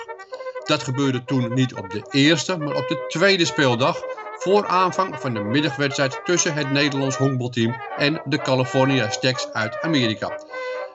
Dat 0.63 0.83
gebeurde 0.83 1.23
toen 1.23 1.53
niet 1.53 1.73
op 1.73 1.89
de 1.89 2.03
eerste, 2.11 2.57
maar 2.57 2.75
op 2.75 2.87
de 2.87 3.05
tweede 3.07 3.45
speeldag 3.45 4.01
voor 4.37 4.67
aanvang 4.67 5.19
van 5.19 5.33
de 5.33 5.39
middagwedstrijd 5.39 6.21
tussen 6.23 6.53
het 6.53 6.71
Nederlands 6.71 7.15
honkbalteam 7.15 7.75
en 7.97 8.21
de 8.25 8.37
California 8.37 9.09
Stacks 9.09 9.51
uit 9.53 9.81
Amerika. 9.81 10.39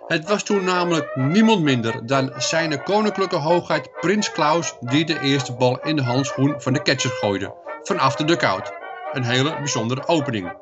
Het 0.06 0.28
was 0.28 0.42
toen 0.42 0.64
namelijk 0.64 1.16
niemand 1.16 1.62
minder 1.62 2.06
dan 2.06 2.32
zijn 2.36 2.82
koninklijke 2.82 3.36
hoogheid 3.36 3.90
Prins 4.00 4.32
Klaus 4.32 4.74
die 4.80 5.04
de 5.04 5.20
eerste 5.20 5.52
bal 5.52 5.80
in 5.82 5.96
de 5.96 6.02
handschoen 6.02 6.54
van 6.58 6.72
de 6.72 6.82
catcher 6.82 7.10
gooide, 7.10 7.54
vanaf 7.82 8.16
de 8.16 8.24
dugout. 8.24 8.72
Een 9.12 9.24
hele 9.24 9.56
bijzondere 9.56 10.06
opening. 10.06 10.52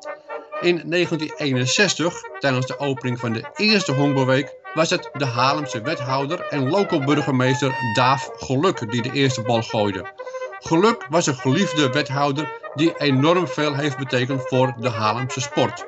In 0.63 0.81
1961, 0.85 2.21
tijdens 2.39 2.65
de 2.65 2.79
opening 2.79 3.19
van 3.19 3.33
de 3.33 3.43
eerste 3.55 3.91
honkbalweek, 3.91 4.55
was 4.73 4.89
het 4.89 5.09
de 5.13 5.25
Haarlemse 5.25 5.81
wethouder 5.81 6.39
en 6.49 6.69
local 6.69 6.99
burgemeester 6.99 7.73
Daaf 7.93 8.29
Geluk 8.35 8.91
die 8.91 9.01
de 9.01 9.11
eerste 9.11 9.41
bal 9.41 9.61
gooide. 9.61 10.11
Geluk 10.59 11.05
was 11.09 11.27
een 11.27 11.35
geliefde 11.35 11.89
wethouder 11.89 12.59
die 12.73 12.93
enorm 12.97 13.47
veel 13.47 13.75
heeft 13.75 13.97
betekend 13.97 14.41
voor 14.47 14.73
de 14.79 14.89
Haarlemse 14.89 15.41
sport. 15.41 15.85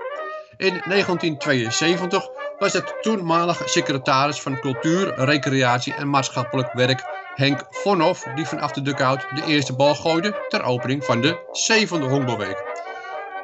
In 0.57 0.81
1972 0.87 2.27
was 2.59 2.73
het 2.73 2.93
toenmalig 3.01 3.61
secretaris 3.65 4.41
van 4.41 4.59
Cultuur, 4.59 5.13
Recreatie 5.15 5.93
en 5.93 6.09
Maatschappelijk 6.09 6.73
Werk 6.73 7.03
Henk 7.35 7.65
Vonhoff 7.69 8.23
die 8.35 8.45
vanaf 8.45 8.71
de 8.71 8.81
dugout 8.81 9.25
de 9.35 9.45
eerste 9.45 9.75
bal 9.75 9.95
gooide 9.95 10.45
ter 10.49 10.63
opening 10.63 11.05
van 11.05 11.21
de 11.21 11.49
zevende 11.51 12.07
honkbalweek. 12.07 12.74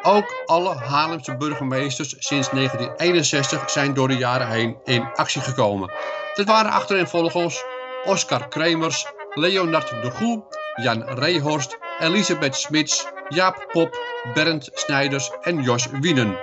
Ook 0.04 0.44
alle 0.46 0.76
Haarlemse 0.76 1.38
burgemeesters 1.38 2.10
sinds 2.10 2.50
1961 2.50 3.70
zijn 3.70 3.94
door 3.94 4.08
de 4.08 4.18
jaren 4.18 4.48
heen 4.48 4.78
in 4.84 5.10
actie 5.16 5.42
gekomen. 5.42 5.92
Dat 6.34 6.46
waren 6.46 6.72
achtereenvolgens 6.72 7.64
Oscar 8.04 8.48
Kremers, 8.48 9.06
Leonard 9.34 9.90
de 9.90 10.12
Goe, 10.12 10.44
Jan 10.76 11.04
Reehorst, 11.04 11.78
Elisabeth 12.00 12.56
Smits, 12.56 13.08
Jaap 13.30 13.66
Pop, 13.72 14.00
Bernd 14.34 14.70
Snijders 14.74 15.32
en 15.42 15.62
Jos 15.62 15.88
Wienen. 15.92 16.38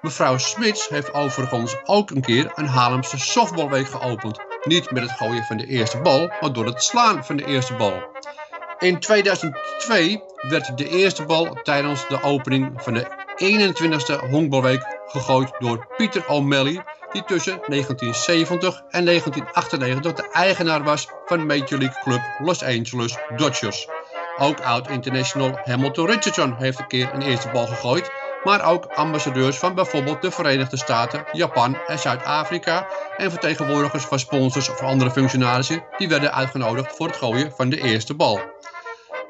Mevrouw 0.00 0.38
Smits 0.38 0.88
heeft 0.88 1.12
overigens 1.12 1.76
ook 1.84 2.10
een 2.10 2.20
keer 2.22 2.52
een 2.54 2.66
Haarlemse 2.66 3.18
softballweek 3.18 3.88
geopend. 3.88 4.38
Niet 4.64 4.90
met 4.90 5.02
het 5.02 5.12
gooien 5.12 5.44
van 5.44 5.56
de 5.56 5.66
eerste 5.66 5.98
bal, 5.98 6.30
maar 6.40 6.52
door 6.52 6.66
het 6.66 6.82
slaan 6.82 7.24
van 7.24 7.36
de 7.36 7.44
eerste 7.44 7.74
bal. 7.74 8.02
In 8.80 8.98
2002 8.98 10.22
werd 10.48 10.78
de 10.78 10.88
eerste 10.88 11.24
bal 11.24 11.58
tijdens 11.62 12.08
de 12.08 12.22
opening 12.22 12.72
van 12.76 12.94
de 12.94 13.06
21ste 13.36 14.30
honkbalweek 14.30 14.84
gegooid 15.06 15.50
door 15.58 15.86
Pieter 15.96 16.28
O'Malley, 16.28 16.84
die 17.12 17.24
tussen 17.24 17.60
1970 17.66 18.82
en 18.90 19.04
1998 19.04 20.24
de 20.24 20.32
eigenaar 20.32 20.82
was 20.82 21.08
van 21.26 21.46
Major 21.46 21.78
League 21.78 22.02
Club 22.02 22.20
Los 22.38 22.62
Angeles 22.62 23.16
Dodgers. 23.36 23.88
Ook 24.38 24.60
oud-international 24.60 25.58
Hamilton 25.64 26.06
Richardson 26.06 26.54
heeft 26.54 26.78
een 26.78 26.86
keer 26.86 27.14
een 27.14 27.22
eerste 27.22 27.48
bal 27.48 27.66
gegooid, 27.66 28.10
maar 28.44 28.64
ook 28.64 28.84
ambassadeurs 28.84 29.56
van 29.56 29.74
bijvoorbeeld 29.74 30.22
de 30.22 30.30
Verenigde 30.30 30.76
Staten, 30.76 31.24
Japan 31.32 31.76
en 31.86 31.98
Zuid-Afrika 31.98 32.86
en 33.16 33.30
vertegenwoordigers 33.30 34.04
van 34.04 34.18
sponsors 34.18 34.68
of 34.68 34.80
andere 34.80 35.10
functionarissen 35.10 35.84
die 35.96 36.08
werden 36.08 36.34
uitgenodigd 36.34 36.96
voor 36.96 37.06
het 37.06 37.16
gooien 37.16 37.52
van 37.56 37.68
de 37.68 37.80
eerste 37.80 38.14
bal. 38.14 38.40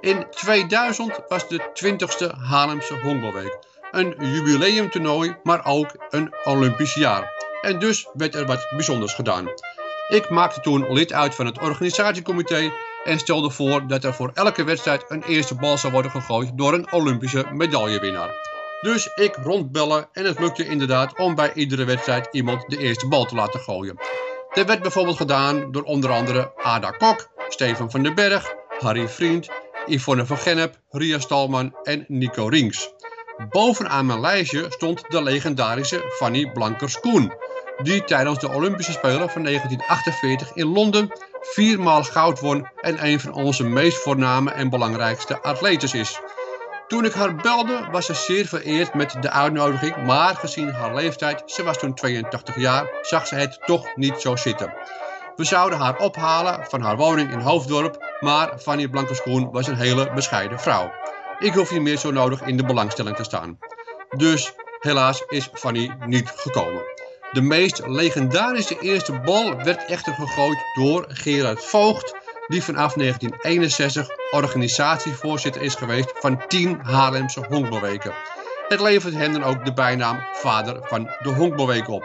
In 0.00 0.26
2000 0.30 1.20
was 1.28 1.48
de 1.48 1.60
20ste 1.74 2.36
Haarlemse 2.36 3.00
Honkbalweek. 3.00 3.58
Een 3.90 4.14
jubileumtoernooi, 4.18 5.36
maar 5.42 5.66
ook 5.66 5.96
een 6.10 6.34
Olympisch 6.44 6.94
jaar. 6.94 7.32
En 7.60 7.78
dus 7.78 8.08
werd 8.12 8.34
er 8.34 8.46
wat 8.46 8.66
bijzonders 8.70 9.14
gedaan. 9.14 9.48
Ik 10.08 10.30
maakte 10.30 10.60
toen 10.60 10.92
lid 10.92 11.12
uit 11.12 11.34
van 11.34 11.46
het 11.46 11.58
organisatiecomité 11.58 12.72
en 13.04 13.18
stelde 13.18 13.50
voor 13.50 13.86
dat 13.86 14.04
er 14.04 14.14
voor 14.14 14.30
elke 14.34 14.64
wedstrijd 14.64 15.04
een 15.08 15.22
eerste 15.22 15.54
bal 15.54 15.78
zou 15.78 15.92
worden 15.92 16.10
gegooid 16.10 16.50
door 16.54 16.72
een 16.72 16.92
Olympische 16.92 17.46
medaillewinnaar. 17.52 18.30
Dus 18.80 19.10
ik 19.14 19.36
rondbellen 19.42 20.08
en 20.12 20.24
het 20.24 20.38
lukte 20.38 20.66
inderdaad 20.66 21.18
om 21.18 21.34
bij 21.34 21.52
iedere 21.54 21.84
wedstrijd 21.84 22.28
iemand 22.30 22.70
de 22.70 22.78
eerste 22.78 23.08
bal 23.08 23.24
te 23.24 23.34
laten 23.34 23.60
gooien. 23.60 23.98
Dit 24.52 24.66
werd 24.66 24.82
bijvoorbeeld 24.82 25.16
gedaan 25.16 25.72
door 25.72 25.82
onder 25.82 26.10
andere 26.10 26.52
Ada 26.56 26.90
Kok, 26.90 27.28
Steven 27.48 27.90
van 27.90 28.02
den 28.02 28.14
Berg, 28.14 28.54
Harry 28.78 29.08
Vriend 29.08 29.48
Yvonne 29.90 30.26
van 30.26 30.36
Gennep, 30.36 30.80
Ria 30.90 31.18
Stalman 31.18 31.74
en 31.82 32.04
Nico 32.08 32.46
Rings. 32.46 32.90
Bovenaan 33.48 34.06
mijn 34.06 34.20
lijstje 34.20 34.66
stond 34.68 35.04
de 35.08 35.22
legendarische 35.22 36.04
Fanny 36.18 36.50
Blankers-Koen, 36.52 37.32
die 37.82 38.04
tijdens 38.04 38.38
de 38.38 38.48
Olympische 38.48 38.92
Spelen 38.92 39.30
van 39.30 39.42
1948 39.42 40.52
in 40.54 40.66
Londen 40.66 41.12
viermaal 41.40 42.02
goud 42.02 42.40
won 42.40 42.68
en 42.80 43.06
een 43.06 43.20
van 43.20 43.32
onze 43.32 43.64
meest 43.64 43.96
voorname 43.96 44.50
en 44.50 44.70
belangrijkste 44.70 45.40
atletes 45.40 45.94
is. 45.94 46.20
Toen 46.88 47.04
ik 47.04 47.12
haar 47.12 47.34
belde 47.34 47.88
was 47.90 48.06
ze 48.06 48.14
zeer 48.14 48.46
vereerd 48.46 48.94
met 48.94 49.16
de 49.20 49.30
uitnodiging, 49.30 49.96
maar 49.96 50.36
gezien 50.36 50.72
haar 50.72 50.94
leeftijd, 50.94 51.42
ze 51.46 51.62
was 51.62 51.78
toen 51.78 51.94
82 51.94 52.56
jaar, 52.56 52.90
zag 53.02 53.26
ze 53.26 53.34
het 53.34 53.60
toch 53.64 53.96
niet 53.96 54.20
zo 54.20 54.36
zitten. 54.36 54.74
We 55.36 55.44
zouden 55.44 55.78
haar 55.78 55.98
ophalen 55.98 56.66
van 56.68 56.80
haar 56.80 56.96
woning 56.96 57.32
in 57.32 57.38
Hoofddorp, 57.38 58.09
maar 58.20 58.58
Fanny 58.58 58.88
Blankenskoen 58.88 59.50
was 59.50 59.66
een 59.66 59.76
hele 59.76 60.12
bescheiden 60.14 60.60
vrouw. 60.60 60.92
Ik 61.38 61.54
hoef 61.54 61.68
hier 61.68 61.82
meer 61.82 61.98
zo 61.98 62.10
nodig 62.10 62.42
in 62.42 62.56
de 62.56 62.64
belangstelling 62.64 63.16
te 63.16 63.24
staan. 63.24 63.58
Dus 64.16 64.52
helaas 64.80 65.24
is 65.28 65.48
Fanny 65.52 65.96
niet 66.06 66.32
gekomen. 66.36 66.82
De 67.32 67.40
meest 67.40 67.86
legendarische 67.86 68.78
eerste 68.80 69.20
bal 69.20 69.56
werd 69.56 69.86
echter 69.86 70.14
gegooid 70.14 70.58
door 70.74 71.04
Gerard 71.08 71.64
Voogd, 71.64 72.14
die 72.46 72.62
vanaf 72.62 72.92
1961 72.92 74.08
organisatievoorzitter 74.30 75.62
is 75.62 75.74
geweest 75.74 76.12
van 76.14 76.46
10 76.48 76.78
Haarlemse 76.82 77.44
honkbalweken. 77.48 78.12
Het 78.68 78.80
levert 78.80 79.14
hem 79.14 79.32
dan 79.32 79.44
ook 79.44 79.64
de 79.64 79.72
bijnaam 79.72 80.20
vader 80.32 80.78
van 80.82 81.10
de 81.22 81.28
honkbalweek 81.28 81.88
op. 81.88 82.04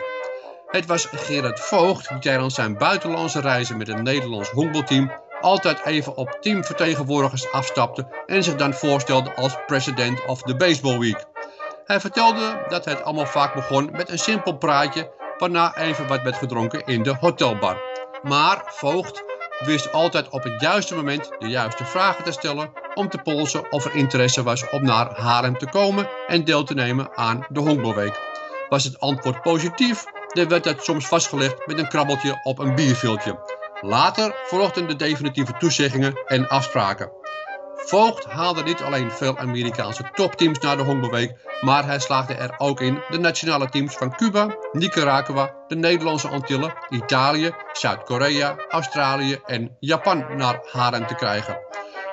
Het 0.68 0.86
was 0.86 1.08
Gerard 1.12 1.60
Voogd 1.60 2.10
die 2.10 2.20
tijdens 2.20 2.56
zijn 2.56 2.78
buitenlandse 2.78 3.42
reizen 3.42 3.78
met 3.78 3.88
het 3.88 4.02
Nederlands 4.02 4.50
honkbalteam 4.50 5.12
altijd 5.46 5.86
even 5.86 6.18
op 6.18 6.38
teamvertegenwoordigers 6.42 7.52
afstapte 7.52 8.08
en 8.26 8.44
zich 8.44 8.56
dan 8.56 8.74
voorstelde 8.74 9.34
als 9.34 9.56
president 9.66 10.26
of 10.26 10.42
the 10.42 10.56
Baseball 10.56 11.00
Week. 11.00 11.26
Hij 11.86 12.00
vertelde 12.00 12.66
dat 12.70 12.86
het 12.86 13.04
allemaal 13.04 13.26
vaak 13.26 13.54
begon 13.54 13.90
met 13.92 14.10
een 14.10 14.20
simpel 14.20 14.58
praatje, 14.58 15.12
waarna 15.38 15.76
even 15.78 16.08
wat 16.08 16.22
werd 16.22 16.36
gedronken 16.36 16.86
in 16.86 17.04
de 17.04 17.16
hotelbar. 17.20 17.82
Maar 18.24 18.62
Voogd 18.66 19.24
wist 19.66 19.92
altijd 19.92 20.30
op 20.30 20.44
het 20.44 20.62
juiste 20.62 20.96
moment 20.96 21.30
de 21.40 21.48
juiste 21.48 21.86
vragen 21.86 22.24
te 22.24 22.32
stellen 22.32 22.72
om 22.94 23.10
te 23.10 23.18
polsen 23.18 23.72
of 23.72 23.86
er 23.86 23.96
interesse 23.96 24.44
was 24.44 24.70
om 24.70 24.84
naar 24.86 25.20
Haarlem 25.20 25.58
te 25.58 25.70
komen 25.70 26.10
en 26.28 26.44
deel 26.44 26.64
te 26.64 26.74
nemen 26.74 27.10
aan 27.16 27.46
de 27.50 27.60
Honkbalweek. 27.60 28.20
Was 28.70 28.84
het 28.84 29.00
antwoord 29.00 29.42
positief, 29.42 30.04
dan 30.34 30.48
werd 30.48 30.66
het 30.66 30.84
soms 30.84 31.08
vastgelegd 31.08 31.68
met 31.68 31.80
een 31.80 31.88
krabbeltje 31.88 32.40
op 32.44 32.60
een 32.60 32.76
bierviltje. 32.76 33.64
Later 33.82 34.36
volgden 34.44 34.88
de 34.88 34.96
definitieve 34.96 35.54
toezeggingen 35.58 36.22
en 36.26 36.48
afspraken. 36.48 37.12
Voogd 37.76 38.26
haalde 38.26 38.64
niet 38.64 38.82
alleen 38.82 39.12
veel 39.12 39.38
Amerikaanse 39.38 40.04
topteams 40.14 40.60
naar 40.60 40.78
de 40.78 40.84
honkbalweek, 40.84 41.34
maar 41.62 41.86
hij 41.86 42.00
slaagde 42.00 42.34
er 42.34 42.56
ook 42.58 42.82
in 42.82 43.02
de 43.10 43.18
nationale 43.18 43.70
teams 43.70 43.96
van 43.96 44.16
Cuba, 44.16 44.56
Nicaragua, 44.72 45.54
de 45.68 45.76
Nederlandse 45.76 46.28
Antillen, 46.28 46.74
Italië, 46.90 47.52
Zuid-Korea, 47.74 48.56
Australië 48.70 49.40
en 49.46 49.76
Japan 49.80 50.26
naar 50.38 50.60
Haren 50.72 51.08
te 51.08 51.16
krijgen. 51.16 51.58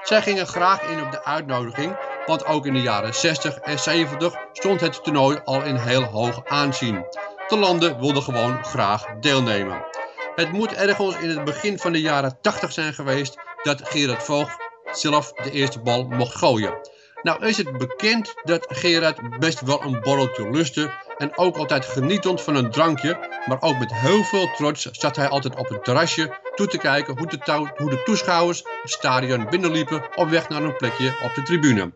Zij 0.03 0.23
gingen 0.23 0.47
graag 0.47 0.83
in 0.83 1.03
op 1.03 1.11
de 1.11 1.25
uitnodiging, 1.25 1.97
want 2.27 2.47
ook 2.47 2.67
in 2.67 2.73
de 2.73 2.83
jaren 2.83 3.15
60 3.15 3.57
en 3.57 3.79
70 3.79 4.35
stond 4.53 4.81
het 4.81 5.05
toernooi 5.05 5.41
al 5.45 5.63
in 5.63 5.77
heel 5.77 6.03
hoog 6.03 6.43
aanzien. 6.45 7.05
De 7.49 7.59
landen 7.59 8.01
wilden 8.01 8.23
gewoon 8.23 8.65
graag 8.65 9.05
deelnemen. 9.21 9.92
Het 10.35 10.53
moet 10.53 10.73
ergens 10.73 11.17
in 11.17 11.29
het 11.29 11.45
begin 11.45 11.79
van 11.79 11.93
de 11.93 12.01
jaren 12.01 12.39
80 12.41 12.73
zijn 12.73 12.95
geweest 12.95 13.37
dat 13.63 13.89
Gerard 13.89 14.23
Voogd 14.23 14.57
zelf 14.93 15.33
de 15.33 15.51
eerste 15.51 15.81
bal 15.81 16.05
mocht 16.05 16.35
gooien. 16.35 16.75
Nou 17.23 17.47
is 17.47 17.57
het 17.57 17.79
bekend 17.79 18.35
dat 18.43 18.67
Gerard 18.69 19.39
best 19.39 19.61
wel 19.61 19.83
een 19.83 20.01
borreltje 20.01 20.51
lustte 20.51 20.91
en 21.19 21.39
ook 21.39 21.57
altijd 21.57 21.85
genietend 21.85 22.43
van 22.43 22.55
een 22.57 22.71
drankje, 22.71 23.19
maar 23.47 23.63
ook 23.63 23.79
met 23.79 23.95
heel 23.95 24.25
veel 24.25 24.51
trots 24.57 24.91
zat 24.91 25.17
hij 25.17 25.29
altijd 25.29 25.57
op 25.57 25.69
het 25.69 25.85
terrasje 25.85 26.39
toe 26.55 26.67
te 26.67 26.79
kijken 26.79 27.19
hoe 27.19 27.27
de, 27.27 27.71
hoe 27.77 27.91
de 27.91 28.03
toeschouwers 28.03 28.63
het 28.83 28.91
stadion 28.91 29.51
binnenliepen 29.51 30.03
op 30.15 30.29
weg 30.29 30.49
naar 30.49 30.63
een 30.63 30.77
plekje 30.77 31.15
op 31.23 31.35
de 31.35 31.43
tribune. 31.43 31.93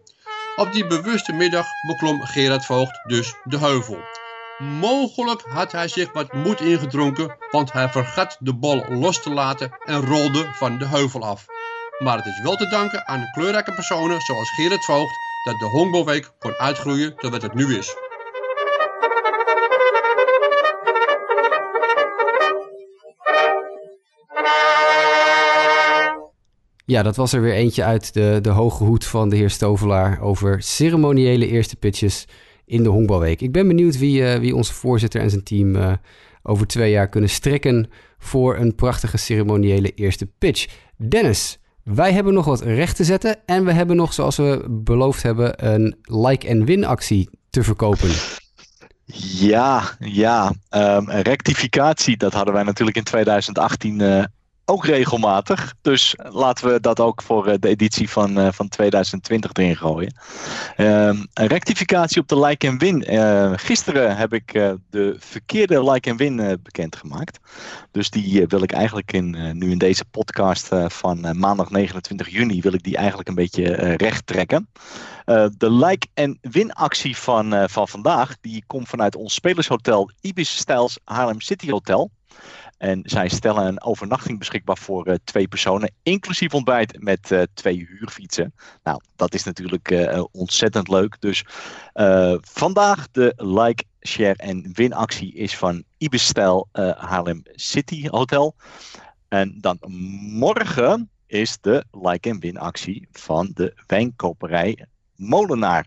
Op 0.57 0.73
die 0.73 0.87
bewuste 0.87 1.33
middag 1.33 1.67
beklom 1.87 2.23
Gerard 2.23 2.65
Voogd 2.65 3.01
dus 3.07 3.35
de 3.45 3.59
heuvel. 3.59 3.99
Mogelijk 4.59 5.43
had 5.43 5.73
hij 5.73 5.89
zich 5.89 6.13
wat 6.13 6.33
moed 6.33 6.61
ingedronken, 6.61 7.37
want 7.51 7.73
hij 7.73 7.89
vergat 7.89 8.37
de 8.41 8.55
bal 8.55 8.85
los 8.89 9.23
te 9.23 9.31
laten 9.31 9.77
en 9.85 10.07
rolde 10.07 10.51
van 10.53 10.79
de 10.79 10.87
heuvel 10.87 11.25
af. 11.25 11.47
Maar 11.99 12.17
het 12.17 12.27
is 12.27 12.41
wel 12.43 12.57
te 12.57 12.69
danken 12.69 13.07
aan 13.07 13.31
kleurrijke 13.33 13.73
personen 13.73 14.21
zoals 14.21 14.51
Gerrit 14.51 14.85
Voogd 14.85 15.19
dat 15.45 15.59
de 15.59 15.65
honkbalweek 15.65 16.33
kon 16.39 16.53
uitgroeien 16.53 17.17
tot 17.17 17.31
wat 17.31 17.43
het 17.43 17.55
nu 17.55 17.77
is. 17.77 17.95
Ja, 26.85 27.03
dat 27.03 27.17
was 27.17 27.33
er 27.33 27.41
weer 27.41 27.55
eentje 27.55 27.85
uit 27.85 28.15
de, 28.15 28.39
de 28.43 28.51
hoge 28.51 28.85
hoed 28.85 29.05
van 29.07 29.29
de 29.29 29.37
heer 29.37 29.51
Stovelaar 29.51 30.21
over 30.21 30.63
ceremoniële 30.63 31.47
eerste 31.47 31.77
pitches 31.77 32.27
in 32.67 32.83
de 32.83 32.89
honkbalweek. 32.89 33.41
Ik 33.41 33.53
ben 33.53 33.67
benieuwd 33.67 33.99
wie, 33.99 34.21
uh, 34.21 34.35
wie 34.35 34.55
onze 34.55 34.75
voorzitter 34.75 35.21
en 35.21 35.31
zijn 35.31 35.43
team 35.43 35.77
uh, 35.77 35.93
over 36.43 36.67
twee 36.67 36.91
jaar 36.91 37.09
kunnen 37.09 37.31
strekken 37.31 37.91
voor 38.19 38.57
een 38.57 38.75
prachtige 38.75 39.17
ceremoniële 39.17 39.91
eerste 39.95 40.27
pitch. 40.39 40.67
Dennis, 40.97 41.59
wij 41.83 42.13
hebben 42.13 42.35
nog 42.35 42.45
wat 42.45 42.63
recht 42.63 42.97
te 42.97 43.05
zetten 43.05 43.37
en 43.47 43.65
we 43.65 43.73
hebben 43.73 43.97
nog, 43.97 44.13
zoals 44.13 44.37
we 44.37 44.65
beloofd 44.69 45.23
hebben, 45.23 45.67
een 45.67 45.97
like-and-win 46.03 46.85
actie 46.85 47.31
te 47.51 47.63
verkopen. 47.63 48.11
Ja, 49.39 49.97
ja. 49.99 50.53
Um, 50.71 51.11
rectificatie, 51.11 52.17
dat 52.17 52.33
hadden 52.33 52.55
wij 52.55 52.63
natuurlijk 52.63 52.97
in 52.97 53.05
2018 53.05 54.01
uh, 54.01 54.25
ook 54.69 54.85
regelmatig. 54.85 55.75
Dus 55.83 56.15
laten 56.17 56.73
we 56.73 56.81
dat 56.81 57.01
ook 57.01 57.23
voor 57.23 57.47
eh, 57.47 57.55
de 57.61 57.69
editie 57.69 58.11
van, 58.11 58.39
uh, 58.39 58.49
van 58.53 58.69
2020 58.69 59.51
erin 59.53 59.77
gooien. 59.77 60.15
Uh, 60.77 60.87
een 61.07 61.47
rectificatie 61.47 62.21
op 62.21 62.29
de 62.29 62.41
like 62.41 62.67
en 62.67 62.79
win. 62.79 63.15
Uh, 63.15 63.53
gisteren 63.57 64.17
heb 64.17 64.33
ik 64.33 64.53
de 64.91 65.17
verkeerde 65.19 65.91
like 65.91 66.11
en 66.11 66.17
win 66.17 66.61
bekendgemaakt. 66.63 67.39
Dus 67.91 68.11
die 68.11 68.47
wil 68.47 68.63
ik 68.63 68.73
eigenlijk 68.73 69.13
in, 69.13 69.59
nu 69.59 69.71
in 69.71 69.79
deze 69.79 70.05
podcast 70.05 70.69
van 70.87 71.39
maandag 71.39 71.71
29 71.71 72.29
juni 72.29 72.61
wil 72.61 72.73
ik 72.73 72.83
die 72.83 72.97
eigenlijk 72.97 73.29
een 73.29 73.35
beetje 73.35 73.95
recht 73.97 74.27
trekken. 74.27 74.69
de 75.57 75.73
like 75.73 76.07
en 76.15 76.39
win 76.41 76.73
actie 76.73 77.17
van, 77.17 77.69
van 77.69 77.89
vandaag 77.89 78.37
die 78.41 78.65
komt 78.67 78.89
vanuit 78.89 79.17
ons 79.17 79.35
spelershotel 79.35 80.11
Ibis 80.21 80.57
Styles 80.57 80.99
Haarlem 81.05 81.41
City 81.41 81.71
Hotel. 81.71 82.11
En 82.79 83.01
zij 83.05 83.29
stellen 83.29 83.67
een 83.67 83.83
overnachting 83.83 84.39
beschikbaar 84.39 84.79
voor 84.79 85.09
uh, 85.09 85.15
twee 85.25 85.49
personen, 85.49 85.93
inclusief 86.03 86.55
ontbijt 86.55 87.03
met 87.03 87.31
uh, 87.31 87.43
twee 87.55 87.87
huurfietsen. 87.89 88.55
Nou, 88.83 89.01
dat 89.17 89.35
is 89.35 89.45
natuurlijk 89.45 89.91
uh, 89.91 90.25
ontzettend 90.33 90.89
leuk. 90.89 91.17
Dus 91.21 91.45
vandaag 92.41 93.11
de 93.11 93.33
like, 93.37 93.85
share 94.01 94.37
en 94.37 94.71
win 94.73 94.93
actie 94.93 95.35
is 95.35 95.57
van 95.57 95.85
Ibis 95.99 96.27
Stijl 96.27 96.69
Haarlem 96.97 97.43
City 97.45 98.09
Hotel. 98.09 98.55
En 99.29 99.59
dan 99.61 99.79
morgen 100.39 101.11
is 101.27 101.59
de 101.61 101.85
like 101.91 102.29
en 102.29 102.41
win 102.41 102.59
actie 102.59 103.09
van 103.13 103.51
de 103.55 103.75
wijnkoperij 103.87 104.87
Molenaar. 105.17 105.87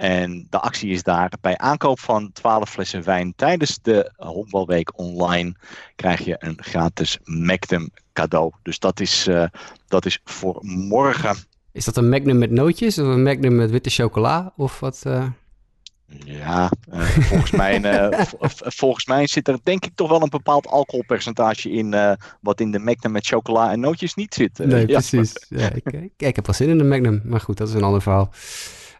En 0.00 0.46
de 0.50 0.58
actie 0.60 0.90
is 0.90 1.02
daar 1.02 1.32
bij 1.40 1.58
aankoop 1.58 2.00
van 2.00 2.32
12 2.32 2.70
flessen 2.70 3.04
wijn 3.04 3.32
tijdens 3.36 3.78
de 3.82 4.12
Honkbalweek 4.16 4.98
online 4.98 5.54
krijg 5.96 6.24
je 6.24 6.36
een 6.38 6.58
gratis 6.60 7.18
Magnum 7.24 7.90
cadeau. 8.12 8.52
Dus 8.62 8.78
dat 8.78 9.00
is, 9.00 9.28
uh, 9.28 9.44
dat 9.88 10.06
is 10.06 10.20
voor 10.24 10.58
morgen. 10.62 11.36
Is 11.72 11.84
dat 11.84 11.96
een 11.96 12.08
Magnum 12.08 12.38
met 12.38 12.50
nootjes 12.50 12.98
of 12.98 13.06
een 13.06 13.22
Magnum 13.22 13.56
met 13.56 13.70
witte 13.70 13.90
chocola 13.90 14.52
of 14.56 14.80
wat? 14.80 15.02
Uh... 15.06 15.26
Ja, 16.24 16.70
uh, 16.92 17.00
volgens, 17.02 17.50
mij, 17.50 17.80
volgens 18.80 19.06
mij 19.06 19.26
zit 19.26 19.48
er 19.48 19.58
denk 19.62 19.84
ik 19.84 19.92
toch 19.94 20.08
wel 20.08 20.22
een 20.22 20.28
bepaald 20.28 20.66
alcoholpercentage 20.66 21.70
in 21.70 22.16
wat 22.40 22.60
in 22.60 22.70
de 22.70 22.78
Magnum 22.78 23.12
met 23.12 23.26
chocola 23.26 23.72
en 23.72 23.80
nootjes 23.80 24.14
niet 24.14 24.34
zit. 24.34 24.58
nee, 24.58 24.86
precies. 24.86 25.46
Ja, 25.48 25.70
ik, 25.72 25.92
ik, 25.92 26.12
ik 26.16 26.36
heb 26.36 26.46
wel 26.46 26.54
zin 26.54 26.68
in 26.68 26.78
de 26.78 26.84
Magnum, 26.84 27.20
maar 27.24 27.40
goed, 27.40 27.56
dat 27.56 27.68
is 27.68 27.74
een 27.74 27.82
ander 27.82 28.02
verhaal 28.02 28.30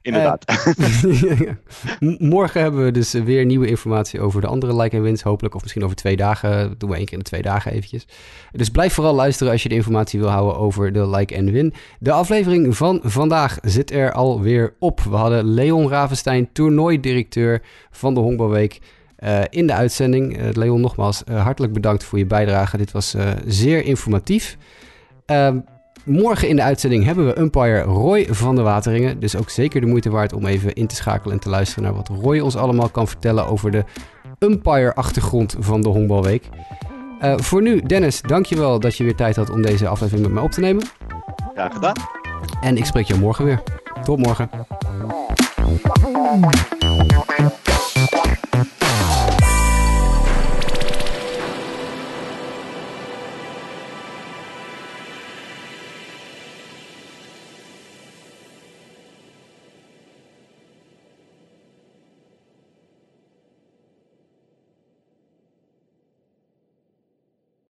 inderdaad. 0.02 0.44
Uh, 2.00 2.18
morgen 2.18 2.60
hebben 2.60 2.84
we 2.84 2.90
dus 2.90 3.12
weer 3.12 3.44
nieuwe 3.44 3.66
informatie 3.66 4.20
over 4.20 4.40
de 4.40 4.46
andere 4.46 4.76
like 4.76 4.96
en 4.96 5.02
wins. 5.02 5.22
Hopelijk, 5.22 5.54
of 5.54 5.62
misschien 5.62 5.84
over 5.84 5.96
twee 5.96 6.16
dagen. 6.16 6.74
Doen 6.78 6.90
we 6.90 6.96
één 6.96 7.04
keer 7.04 7.12
in 7.12 7.18
de 7.18 7.24
twee 7.24 7.42
dagen 7.42 7.72
eventjes. 7.72 8.06
Dus 8.52 8.68
blijf 8.68 8.92
vooral 8.92 9.14
luisteren 9.14 9.52
als 9.52 9.62
je 9.62 9.68
de 9.68 9.74
informatie 9.74 10.20
wil 10.20 10.28
houden 10.28 10.56
over 10.56 10.92
de 10.92 11.08
like 11.08 11.34
en 11.34 11.52
win. 11.52 11.74
De 11.98 12.12
aflevering 12.12 12.76
van 12.76 13.00
vandaag 13.02 13.58
zit 13.62 13.90
er 13.90 14.12
alweer 14.12 14.74
op. 14.78 15.00
We 15.00 15.16
hadden 15.16 15.44
Leon 15.44 15.88
Ravenstein, 15.88 16.52
toernooidirecteur 16.52 17.62
van 17.90 18.14
de 18.14 18.20
Honkbalweek. 18.20 18.80
Uh, 19.18 19.40
in 19.50 19.66
de 19.66 19.72
uitzending. 19.72 20.38
Uh, 20.38 20.48
Leon, 20.52 20.80
nogmaals 20.80 21.22
hartelijk 21.32 21.72
bedankt 21.72 22.04
voor 22.04 22.18
je 22.18 22.26
bijdrage. 22.26 22.76
Dit 22.76 22.92
was 22.92 23.16
zeer 23.46 23.84
informatief. 23.84 24.56
Morgen 26.04 26.48
in 26.48 26.56
de 26.56 26.62
uitzending 26.62 27.04
hebben 27.04 27.26
we 27.26 27.38
umpire 27.38 27.80
Roy 27.80 28.26
van 28.30 28.56
de 28.56 28.62
Wateringen. 28.62 29.20
Dus 29.20 29.36
ook 29.36 29.50
zeker 29.50 29.80
de 29.80 29.86
moeite 29.86 30.10
waard 30.10 30.32
om 30.32 30.46
even 30.46 30.74
in 30.74 30.86
te 30.86 30.94
schakelen 30.94 31.34
en 31.34 31.40
te 31.40 31.48
luisteren 31.48 31.84
naar 31.84 31.94
wat 31.94 32.08
Roy 32.08 32.38
ons 32.38 32.56
allemaal 32.56 32.88
kan 32.88 33.08
vertellen 33.08 33.46
over 33.46 33.70
de 33.70 33.84
umpire-achtergrond 34.38 35.56
van 35.58 35.80
de 35.80 35.88
Honkbalweek. 35.88 36.48
Uh, 37.22 37.34
voor 37.36 37.62
nu, 37.62 37.80
Dennis, 37.82 38.22
dankjewel 38.22 38.80
dat 38.80 38.96
je 38.96 39.04
weer 39.04 39.16
tijd 39.16 39.36
had 39.36 39.50
om 39.50 39.62
deze 39.62 39.88
aflevering 39.88 40.26
met 40.26 40.34
mij 40.34 40.42
op 40.42 40.50
te 40.50 40.60
nemen. 40.60 40.82
Graag 41.54 41.72
gedaan. 41.72 41.94
En 42.60 42.76
ik 42.76 42.84
spreek 42.84 43.06
je 43.06 43.14
morgen 43.14 43.44
weer. 43.44 43.62
Tot 44.02 44.18
morgen. 44.18 44.50